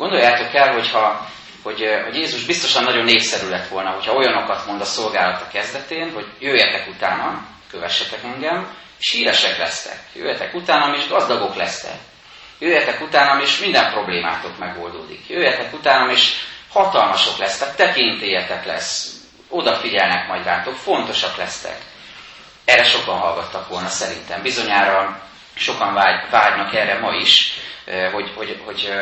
Gondoljátok 0.00 0.54
el, 0.54 0.72
hogyha, 0.72 1.26
hogy, 1.62 1.84
hogy 2.04 2.14
Jézus 2.14 2.44
biztosan 2.44 2.84
nagyon 2.84 3.04
népszerű 3.04 3.48
lett 3.48 3.68
volna, 3.68 3.90
hogyha 3.90 4.12
olyanokat 4.12 4.66
mond 4.66 4.80
a 4.80 4.84
szolgálata 4.84 5.48
kezdetén, 5.52 6.12
hogy 6.12 6.26
jöjjetek 6.38 6.88
utána, 6.88 7.46
kövessetek 7.70 8.24
engem, 8.24 8.76
és 8.98 9.10
híresek 9.10 9.58
lesztek. 9.58 9.98
Jöjjetek 10.14 10.54
utána, 10.54 10.96
és 10.96 11.08
gazdagok 11.08 11.54
lesztek. 11.54 11.96
Jöjjetek 12.58 13.00
utána, 13.00 13.42
és 13.42 13.58
minden 13.58 13.92
problémátok 13.92 14.58
megoldódik. 14.58 15.28
Jöjjetek 15.28 15.72
utána, 15.74 16.12
és 16.12 16.32
hatalmasok 16.70 17.38
lesztek, 17.38 17.74
tekintélyetek 17.74 18.64
lesz, 18.64 19.20
odafigyelnek 19.48 20.28
majd 20.28 20.44
rátok, 20.44 20.74
fontosak 20.74 21.36
lesztek. 21.36 21.78
Erre 22.64 22.84
sokan 22.84 23.18
hallgattak 23.18 23.68
volna 23.68 23.88
szerintem. 23.88 24.42
Bizonyára 24.42 25.22
sokan 25.54 25.94
vágy, 25.94 26.30
vágynak 26.30 26.74
erre 26.74 26.98
ma 26.98 27.14
is, 27.14 27.52
hogy, 28.12 28.32
hogy, 28.36 28.62
hogy 28.64 28.92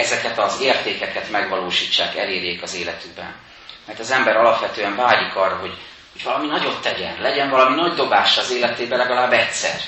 ezeket 0.00 0.38
az 0.38 0.60
értékeket 0.60 1.30
megvalósítsák, 1.30 2.16
elérjék 2.16 2.62
az 2.62 2.74
életükben. 2.74 3.34
Mert 3.86 3.98
az 3.98 4.10
ember 4.10 4.36
alapvetően 4.36 4.96
vágyik 4.96 5.34
arra, 5.34 5.56
hogy, 5.56 5.74
hogy 6.12 6.22
valami 6.22 6.46
nagyot 6.46 6.82
tegyen, 6.82 7.20
legyen 7.20 7.50
valami 7.50 7.74
nagy 7.74 7.94
dobás 7.94 8.38
az 8.38 8.52
életében 8.52 8.98
legalább 8.98 9.32
egyszer. 9.32 9.80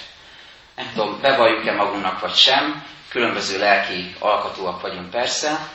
Nem 0.76 0.90
tudom, 0.94 1.20
bevalljuk-e 1.20 1.72
magunknak 1.72 2.20
vagy 2.20 2.34
sem, 2.34 2.84
különböző 3.08 3.58
lelki 3.58 4.14
alkatúak 4.18 4.80
vagyunk 4.80 5.10
persze, 5.10 5.68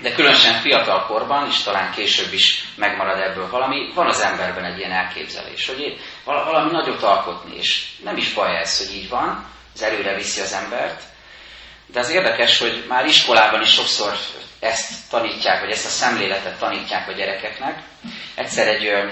de 0.00 0.14
különösen 0.14 0.60
fiatal 0.60 1.06
korban, 1.06 1.46
és 1.46 1.62
talán 1.62 1.92
később 1.92 2.32
is 2.32 2.64
megmarad 2.76 3.20
ebből 3.20 3.50
valami, 3.50 3.92
van 3.94 4.06
az 4.06 4.20
emberben 4.20 4.64
egy 4.64 4.78
ilyen 4.78 4.92
elképzelés, 4.92 5.66
hogy 5.66 6.00
valami 6.24 6.70
nagyot 6.70 7.02
alkotni, 7.02 7.56
és 7.56 7.86
nem 8.04 8.16
is 8.16 8.32
baj 8.32 8.56
ez, 8.56 8.78
hogy 8.78 8.94
így 8.96 9.08
van, 9.08 9.46
ez 9.74 9.82
előre 9.82 10.14
viszi 10.14 10.40
az 10.40 10.52
embert, 10.52 11.02
de 11.86 12.00
az 12.00 12.10
érdekes, 12.10 12.58
hogy 12.58 12.84
már 12.88 13.06
iskolában 13.06 13.62
is 13.62 13.72
sokszor 13.72 14.12
ezt 14.60 14.90
tanítják, 15.10 15.60
vagy 15.60 15.70
ezt 15.70 15.86
a 15.86 15.88
szemléletet 15.88 16.58
tanítják 16.58 17.08
a 17.08 17.12
gyerekeknek. 17.12 17.78
Egyszer 18.34 18.68
egy 18.68 18.86
ö, 18.86 19.06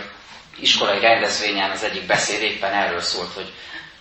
iskolai 0.59 1.01
rendezvényen 1.01 1.71
az 1.71 1.83
egyik 1.83 2.07
beszéd 2.07 2.43
éppen 2.43 2.73
erről 2.73 3.01
szólt, 3.01 3.33
hogy, 3.33 3.53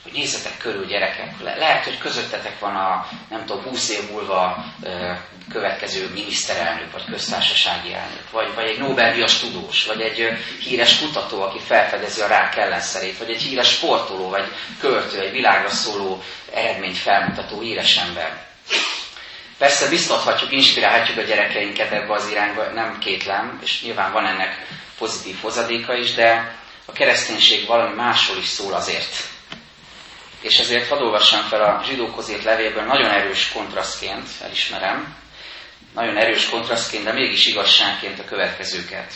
hogy 0.03 0.12
nézzetek 0.12 0.57
körül 0.57 0.86
gyerekek, 0.86 1.33
Le- 1.43 1.55
lehet, 1.55 1.83
hogy 1.83 1.97
közöttetek 1.97 2.59
van 2.59 2.75
a, 2.75 3.07
nem 3.29 3.45
tudom, 3.45 3.63
20 3.63 3.89
év 3.89 4.09
múlva 4.12 4.65
ö, 4.83 5.12
következő 5.51 6.09
miniszterelnök, 6.13 6.91
vagy 6.91 7.05
köztársasági 7.12 7.93
elnök, 7.93 8.31
vagy, 8.31 8.53
vagy 8.55 8.65
egy 8.69 8.79
Nobel-díjas 8.79 9.39
tudós, 9.39 9.86
vagy 9.86 10.01
egy 10.01 10.21
ö, 10.21 10.31
híres 10.63 10.99
kutató, 10.99 11.41
aki 11.41 11.59
felfedezi 11.59 12.21
a 12.21 12.27
rák 12.27 12.55
ellenszerét, 12.55 13.17
vagy 13.17 13.29
egy 13.31 13.41
híres 13.41 13.69
sportoló, 13.69 14.29
vagy 14.29 14.45
költő, 14.79 15.19
egy 15.19 15.31
világra 15.31 15.69
szóló 15.69 16.23
eredményt 16.53 16.97
felmutató 16.97 17.59
híres 17.59 17.97
ember. 17.97 18.51
Persze 19.58 19.89
biztathatjuk, 19.89 20.52
inspirálhatjuk 20.52 21.17
a 21.17 21.21
gyerekeinket 21.21 21.91
ebbe 21.91 22.13
az 22.13 22.28
irányba, 22.28 22.63
nem 22.63 22.99
kétlem, 22.99 23.60
és 23.63 23.82
nyilván 23.82 24.12
van 24.12 24.26
ennek 24.26 24.67
pozitív 24.97 25.36
hozadéka 25.41 25.95
is, 25.95 26.13
de 26.13 26.58
a 26.86 26.91
kereszténység 26.91 27.65
valami 27.67 27.95
másról 27.95 28.38
is 28.38 28.47
szól 28.47 28.73
azért. 28.73 29.15
És 30.41 30.60
ezért 30.60 30.88
hadd 30.88 31.02
olvassam 31.02 31.41
fel 31.41 31.62
a 31.62 31.84
zsidókhoz 31.84 32.30
írt 32.30 32.43
levélből 32.43 32.84
nagyon 32.84 33.10
erős 33.12 33.52
kontrasztként, 33.52 34.30
elismerem, 34.41 35.15
nagyon 35.93 36.17
erős 36.17 36.49
kontrasztként, 36.49 37.04
de 37.04 37.13
mégis 37.13 37.45
igazságként 37.45 38.19
a 38.19 38.26
következőket. 38.26 39.13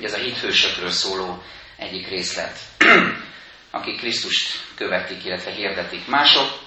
Ez 0.00 0.12
a 0.12 0.18
hithősökről 0.18 0.90
szóló 0.90 1.42
egyik 1.76 2.08
részlet, 2.08 2.58
akik 3.70 3.98
Krisztust 3.98 4.64
követik, 4.74 5.24
illetve 5.24 5.50
hirdetik. 5.50 6.06
Mások 6.06 6.58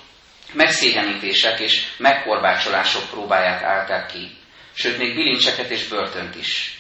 megszégyenítések 0.54 1.60
és 1.60 1.84
megkorbácsolások 1.98 3.10
próbáját 3.10 3.64
állták 3.64 4.06
ki, 4.06 4.38
sőt 4.74 4.98
még 4.98 5.16
bilincseket 5.16 5.70
és 5.70 5.88
börtönt 5.88 6.36
is. 6.36 6.78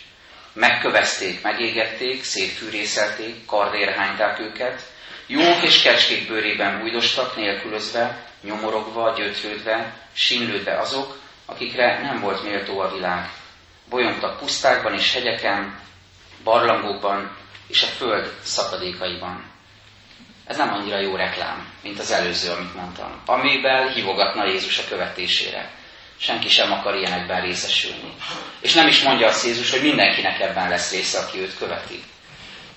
Megkövezték, 0.53 1.41
megégették, 1.41 2.23
szétfűrészelték, 2.23 3.45
kardérhányták 3.45 4.39
őket, 4.39 4.81
Jók 5.27 5.63
és 5.63 5.81
kecskék 5.81 6.27
bőrében 6.27 6.79
bújdostak, 6.79 7.35
nélkülözve, 7.35 8.25
nyomorogva, 8.41 9.13
gyötrődve, 9.17 9.93
sínlődve 10.13 10.79
azok, 10.79 11.17
akikre 11.45 12.01
nem 12.01 12.19
volt 12.19 12.43
méltó 12.43 12.79
a 12.79 12.91
világ. 12.93 13.29
Bolyongtak 13.89 14.39
pusztákban 14.39 14.93
és 14.93 15.13
hegyeken, 15.13 15.79
barlangokban 16.43 17.37
és 17.67 17.83
a 17.83 17.85
föld 17.85 18.33
szakadékaiban. 18.41 19.52
Ez 20.47 20.57
nem 20.57 20.73
annyira 20.73 20.99
jó 20.99 21.15
reklám, 21.15 21.67
mint 21.83 21.99
az 21.99 22.11
előző, 22.11 22.51
amit 22.51 22.75
mondtam, 22.75 23.21
amiben 23.25 23.91
hívogatna 23.93 24.47
Jézus 24.47 24.77
a 24.77 24.87
követésére. 24.89 25.71
Senki 26.17 26.49
sem 26.49 26.71
akar 26.71 26.95
ilyenekben 26.95 27.41
részesülni. 27.41 28.13
És 28.61 28.73
nem 28.73 28.87
is 28.87 29.03
mondja 29.03 29.27
azt 29.27 29.45
Jézus, 29.45 29.71
hogy 29.71 29.81
mindenkinek 29.81 30.39
ebben 30.39 30.69
lesz 30.69 30.91
része, 30.91 31.19
aki 31.19 31.39
őt 31.39 31.57
követi. 31.57 32.03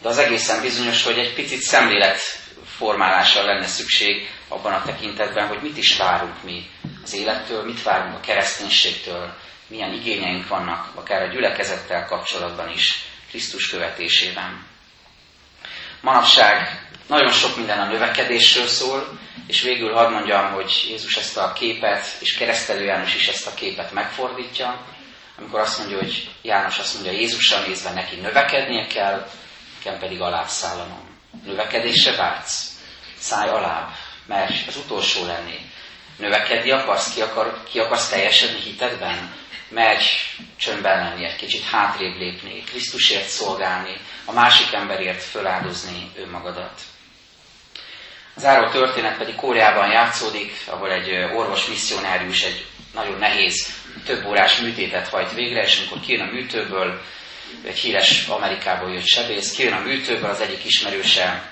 De 0.03 0.09
az 0.09 0.19
egészen 0.19 0.61
bizonyos, 0.63 1.03
hogy 1.03 1.19
egy 1.19 1.35
picit 1.35 1.61
szemléletformálásra 1.61 3.45
lenne 3.45 3.67
szükség 3.67 4.29
abban 4.49 4.73
a 4.73 4.83
tekintetben, 4.83 5.47
hogy 5.47 5.63
mit 5.63 5.77
is 5.77 5.97
várunk 5.97 6.43
mi 6.43 6.71
az 7.03 7.15
élettől, 7.15 7.65
mit 7.65 7.83
várunk 7.83 8.15
a 8.15 8.21
kereszténységtől, 8.21 9.35
milyen 9.67 9.93
igényeink 9.93 10.49
vannak, 10.49 10.91
akár 10.95 11.23
a 11.23 11.33
gyülekezettel 11.33 12.07
kapcsolatban 12.07 12.71
is, 12.71 13.05
Krisztus 13.29 13.71
követésében. 13.71 14.67
Manapság 16.07 16.87
nagyon 17.07 17.33
sok 17.33 17.57
minden 17.57 17.79
a 17.79 17.87
növekedésről 17.87 18.67
szól, 18.67 19.19
és 19.47 19.63
végül 19.63 19.93
hadd 19.93 20.11
mondjam, 20.11 20.53
hogy 20.53 20.87
Jézus 20.89 21.17
ezt 21.17 21.37
a 21.37 21.53
képet, 21.53 22.07
és 22.19 22.37
keresztelő 22.37 22.85
János 22.85 23.15
is 23.15 23.29
ezt 23.29 23.47
a 23.47 23.55
képet 23.55 23.93
megfordítja, 23.93 24.85
amikor 25.39 25.61
azt 25.61 25.79
mondja, 25.79 25.99
hogy 25.99 26.31
János 26.43 26.79
azt 26.79 26.95
mondja, 26.95 27.13
Jézusra 27.13 27.67
nézve 27.67 27.93
neki 27.93 28.17
növekednie 28.17 28.87
kell, 28.87 29.29
nekem 29.77 29.99
pedig 29.99 30.21
alább 30.21 30.47
szállanom. 30.47 31.19
Növekedésre 31.45 32.17
vágysz? 32.17 32.71
Szállj 33.19 33.51
alább, 33.51 33.89
mert 34.27 34.69
az 34.69 34.77
utolsó 34.77 35.25
lenni. 35.25 35.59
Növekedni 36.19 36.71
akarsz, 36.71 37.15
ki, 37.15 37.21
akar, 37.21 37.63
ki 37.71 37.79
akarsz 37.79 38.09
teljesedni 38.09 38.61
hitedben? 38.61 39.35
Megy 39.69 40.05
csöndben 40.57 40.99
lenni, 40.99 41.25
egy 41.25 41.37
kicsit 41.37 41.65
hátrébb 41.65 42.17
lépni, 42.17 42.63
Krisztusért 42.65 43.29
szolgálni, 43.29 44.01
a 44.27 44.33
másik 44.33 44.73
emberért 44.73 45.23
föláldozni 45.23 46.11
önmagadat. 46.17 46.81
Az 48.35 48.45
áró 48.45 48.71
történet 48.71 49.17
pedig 49.17 49.35
Kóreában 49.35 49.91
játszódik, 49.91 50.53
ahol 50.67 50.93
egy 50.93 51.11
orvos 51.35 51.67
misszionárius 51.67 52.43
egy 52.43 52.67
nagyon 52.95 53.19
nehéz, 53.19 53.75
több 54.05 54.27
órás 54.27 54.59
műtétet 54.59 55.09
hajt 55.09 55.33
végre, 55.33 55.63
és 55.63 55.79
amikor 55.79 56.01
kijön 56.01 56.29
a 56.29 56.33
műtőből, 56.33 57.01
egy 57.65 57.79
híres 57.79 58.27
Amerikából 58.27 58.93
jött 58.93 59.07
sebész, 59.07 59.53
kijön 59.53 59.73
a 59.73 59.81
műtőből, 59.81 60.31
az 60.31 60.41
egyik 60.41 60.65
ismerőse, 60.65 61.51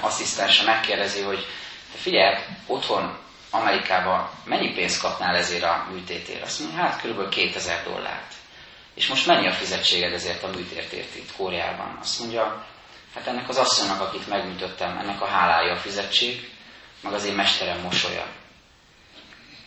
asszisztense 0.00 0.64
megkérdezi, 0.64 1.20
hogy 1.20 1.46
figyelj, 1.94 2.36
otthon 2.66 3.18
Amerikában 3.50 4.30
mennyi 4.44 4.72
pénzt 4.74 5.00
kapnál 5.00 5.36
ezért 5.36 5.62
a 5.62 5.86
műtétért? 5.92 6.42
Azt 6.42 6.60
mondja, 6.60 6.78
hát 6.78 7.02
kb. 7.02 7.28
2000 7.28 7.82
dollárt. 7.84 8.32
És 8.98 9.06
most 9.06 9.26
mennyi 9.26 9.46
a 9.46 9.52
fizetséged 9.52 10.12
ezért 10.12 10.42
a 10.42 10.48
műtértért 10.48 11.16
itt 11.16 11.32
Kóreában? 11.36 11.98
Azt 12.00 12.18
mondja, 12.18 12.66
Hát 13.14 13.26
ennek 13.26 13.48
az 13.48 13.56
asszonynak, 13.56 14.00
akit 14.00 14.28
megműtöttem, 14.28 14.98
ennek 14.98 15.20
a 15.20 15.26
hálája 15.26 15.72
a 15.72 15.76
fizetség, 15.76 16.48
meg 17.00 17.12
az 17.12 17.24
én 17.24 17.34
mesterem 17.34 17.80
mosolya. 17.80 18.26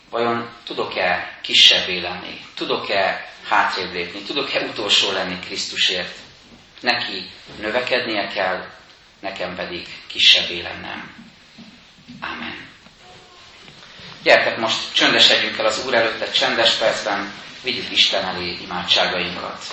Vajon 0.10 0.50
tudok-e 0.64 1.40
kisebbé 1.42 2.00
lenni? 2.00 2.42
Tudok-e 2.56 3.30
hátrébb 3.48 3.94
lépni? 3.94 4.22
Tudok-e 4.22 4.66
utolsó 4.66 5.12
lenni 5.12 5.40
Krisztusért? 5.40 6.18
Neki 6.80 7.30
növekednie 7.60 8.28
kell, 8.28 8.66
nekem 9.20 9.56
pedig 9.56 9.88
kisebbé 10.08 10.62
lennem. 10.62 11.30
Amen. 12.22 12.70
Gyertek 14.24 14.58
most 14.58 14.94
csöndesedjünk 14.94 15.58
el 15.58 15.66
az 15.66 15.86
Úr 15.86 15.94
előtt 15.94 16.22
egy 16.22 16.32
csendes 16.32 16.74
percben, 16.74 17.34
vigyük 17.64 17.92
Isten 17.92 18.26
elé 18.26 18.58
imádságainkat. 18.62 19.64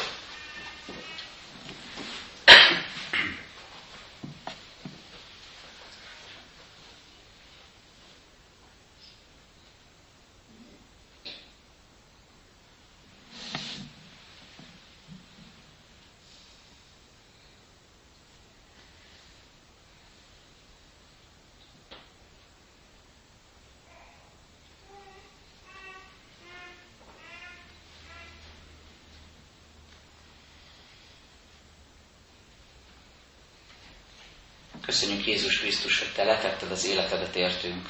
Köszönjük 34.89 35.27
Jézus 35.27 35.61
Krisztus, 35.61 35.99
hogy 35.99 36.13
Te 36.15 36.25
letetted 36.25 36.71
az 36.71 36.85
életedet 36.85 37.37
értünk, 37.37 37.89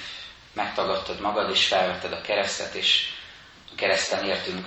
megtagadtad 0.52 1.20
magad, 1.20 1.50
és 1.50 1.66
felvetted 1.66 2.12
a 2.12 2.20
keresztet, 2.20 2.74
és 2.74 3.08
a 3.72 3.74
kereszten 3.74 4.24
értünk, 4.24 4.66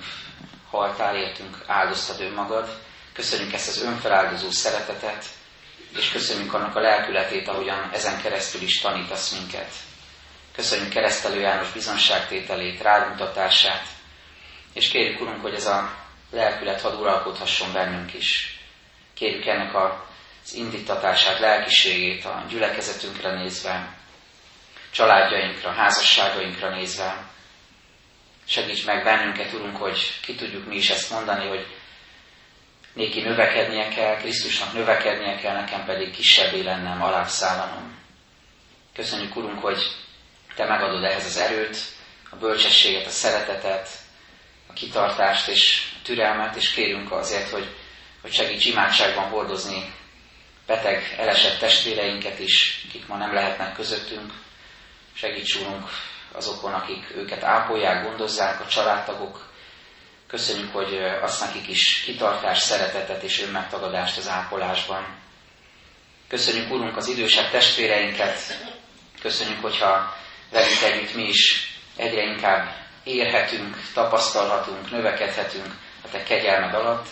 haltál 0.70 1.16
értünk, 1.16 1.64
áldoztad 1.68 2.22
önmagad. 2.22 2.80
Köszönjük 3.14 3.54
ezt 3.54 3.68
az 3.68 3.82
önfeláldozó 3.82 4.50
szeretetet, 4.50 5.26
és 5.98 6.10
köszönjük 6.12 6.54
annak 6.54 6.76
a 6.76 6.80
lelkületét, 6.80 7.48
ahogyan 7.48 7.90
ezen 7.94 8.22
keresztül 8.22 8.62
is 8.62 8.80
tanítasz 8.80 9.32
minket. 9.32 9.72
Köszönjük 10.56 10.90
keresztelő 10.90 11.40
János 11.40 11.72
bizonságtételét, 11.72 12.82
rámutatását, 12.82 13.86
és 14.74 14.88
kérjük, 14.88 15.22
Urunk, 15.22 15.42
hogy 15.42 15.54
ez 15.54 15.66
a 15.66 15.98
lelkület 16.30 16.82
hadd 16.82 17.00
uralkodhasson 17.00 17.74
bennünk 17.74 18.14
is. 18.14 18.60
Kérjük 19.14 19.46
ennek 19.46 19.74
a 19.74 20.10
az 20.44 20.54
indítatását, 20.54 21.40
lelkiségét 21.40 22.26
a 22.26 22.46
gyülekezetünkre 22.50 23.34
nézve, 23.34 23.96
családjainkra, 24.92 25.72
házasságainkra 25.72 26.70
nézve. 26.70 27.30
Segíts 28.48 28.86
meg 28.86 29.04
bennünket, 29.04 29.54
Urunk, 29.54 29.78
hogy 29.78 30.20
ki 30.22 30.36
tudjuk 30.36 30.68
mi 30.68 30.76
is 30.76 30.90
ezt 30.90 31.12
mondani, 31.12 31.48
hogy 31.48 31.68
néki 32.94 33.22
növekednie 33.22 33.88
kell, 33.88 34.16
Krisztusnak 34.18 34.74
növekednie 34.74 35.36
kell, 35.36 35.56
nekem 35.56 35.86
pedig 35.86 36.12
kisebbé 36.12 36.62
lennem, 36.62 37.02
alább 37.04 37.28
szállanom. 37.28 38.00
Köszönjük, 38.94 39.36
Urunk, 39.36 39.60
hogy 39.62 39.82
Te 40.56 40.66
megadod 40.66 41.04
ehhez 41.04 41.26
az 41.26 41.38
erőt, 41.38 41.78
a 42.30 42.36
bölcsességet, 42.36 43.06
a 43.06 43.10
szeretetet, 43.10 43.90
a 44.68 44.74
kitartást 44.74 45.48
és 45.48 45.92
a 45.96 46.02
türelmet, 46.04 46.56
és 46.56 46.72
kérünk 46.74 47.12
azért, 47.12 47.50
hogy, 47.50 47.76
hogy 48.22 48.32
segíts 48.34 48.66
imádságban 48.66 49.30
hordozni 49.30 49.94
beteg, 50.72 51.16
elesett 51.18 51.60
testvéreinket 51.60 52.40
is, 52.40 52.86
akik 52.88 53.08
ma 53.08 53.18
nem 53.18 53.34
lehetnek 53.34 53.74
közöttünk. 53.74 54.34
Segíts 55.14 55.56
Úrunk 55.56 55.90
azokon, 56.32 56.74
akik 56.74 57.12
őket 57.16 57.44
ápolják, 57.44 58.04
gondozzák, 58.04 58.62
a 58.62 58.68
családtagok. 58.68 59.50
Köszönjük, 60.28 60.74
hogy 60.74 60.98
azt 61.22 61.42
nekik 61.46 61.68
is 61.68 62.02
kitartás, 62.02 62.60
szeretetet 62.60 63.24
és 63.24 63.42
önmegtagadást 63.42 64.18
az 64.18 64.28
ápolásban. 64.28 65.06
Köszönjük, 66.28 66.72
Úrunk, 66.72 66.98
az 66.98 67.08
idősebb 67.08 67.50
testvéreinket. 67.50 68.58
Köszönjük, 69.22 69.62
hogyha 69.62 70.16
velünk 70.52 70.82
együtt 70.82 71.16
mi 71.16 71.24
is 71.24 71.74
egyre 71.96 72.24
inkább 72.24 72.76
érhetünk, 73.04 73.78
tapasztalhatunk, 73.94 74.92
növekedhetünk 74.92 75.76
a 76.04 76.10
Te 76.12 76.24
kegyelmed 76.24 76.74
alatt. 76.74 77.08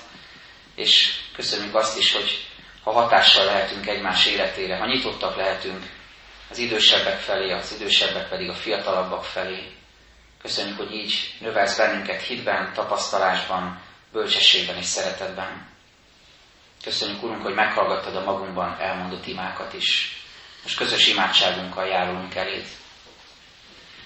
És 0.75 1.13
köszönjük 1.35 1.75
azt 1.75 1.97
is, 1.97 2.13
hogy 2.13 2.48
ha 2.83 2.91
hatással 2.91 3.45
lehetünk 3.45 3.87
egymás 3.87 4.25
életére, 4.25 4.77
ha 4.77 4.85
nyitottak 4.85 5.35
lehetünk 5.35 5.83
az 6.49 6.57
idősebbek 6.57 7.19
felé, 7.19 7.51
az 7.51 7.75
idősebbek 7.79 8.29
pedig 8.29 8.49
a 8.49 8.53
fiatalabbak 8.53 9.23
felé. 9.23 9.71
Köszönjük, 10.41 10.77
hogy 10.77 10.93
így 10.93 11.35
növelsz 11.39 11.77
bennünket 11.77 12.21
hitben, 12.21 12.73
tapasztalásban, 12.73 13.81
bölcsességben 14.11 14.77
és 14.77 14.85
szeretetben. 14.85 15.67
Köszönjük, 16.83 17.23
Urunk, 17.23 17.41
hogy 17.41 17.53
meghallgattad 17.53 18.15
a 18.15 18.23
magunkban 18.23 18.77
elmondott 18.79 19.27
imákat 19.27 19.73
is. 19.73 20.17
Most 20.63 20.77
közös 20.77 21.07
imádságunkkal 21.07 21.87
járulunk 21.87 22.35
eléd. 22.35 22.65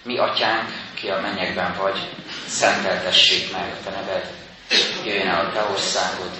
Mi, 0.03 0.17
Atyánk, 0.17 0.69
ki 0.93 1.09
a 1.09 1.21
mennyekben 1.21 1.73
vagy, 1.77 2.09
szenteltessék 2.47 3.51
meg 3.51 3.71
a 3.71 3.83
Te 3.83 3.89
neved, 3.89 4.33
jöjjön 5.05 5.27
el 5.27 5.45
a 5.45 5.51
Te 5.51 5.63
országod, 5.63 6.31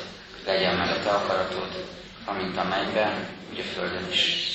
legyen 0.45 0.75
meg 0.75 0.89
a 0.89 0.99
Te 0.99 1.09
akaratod, 1.09 1.85
amint 2.25 2.57
a 2.57 2.63
mennyben, 2.63 3.27
úgy 3.51 3.59
a 3.59 3.63
földön 3.63 4.11
is. 4.11 4.51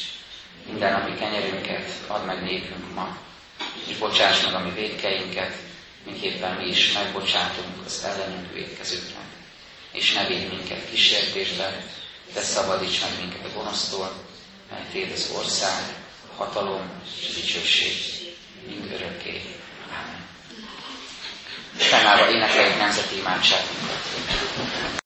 Minden 0.67 0.93
napi 0.93 1.15
kenyerünket 1.15 1.91
add 2.07 2.25
meg 2.25 2.43
nékünk 2.43 2.95
ma, 2.95 3.17
és 3.87 3.97
bocsáss 3.97 4.45
meg 4.45 4.55
a 4.55 4.59
mi 4.59 4.71
védkeinket, 4.71 5.55
miképpen 6.05 6.55
mi 6.57 6.67
is 6.69 6.93
megbocsátunk 6.93 7.85
az 7.87 8.05
ellenünk 8.05 8.53
védkezőknek. 8.53 9.27
És 9.93 10.13
ne 10.13 10.27
védj 10.27 10.47
minket 10.55 10.91
kísértésbe, 10.91 11.83
de 12.35 12.41
szabadíts 12.41 13.01
meg 13.01 13.11
minket 13.21 13.45
a 13.45 13.59
gonosztól, 13.59 14.13
mert 14.71 14.91
Téd 14.91 15.13
az 15.13 15.31
ország, 15.37 15.83
hatalom 16.37 16.91
és 17.21 17.35
dicsőség 17.35 17.93
mind 18.67 18.93
örökké. 18.93 19.43
Amen. 19.89 20.27
Fennállva 21.77 22.31
énekeljük 22.31 22.79
nemzeti 22.79 23.17
imádságunkat. 23.19 24.03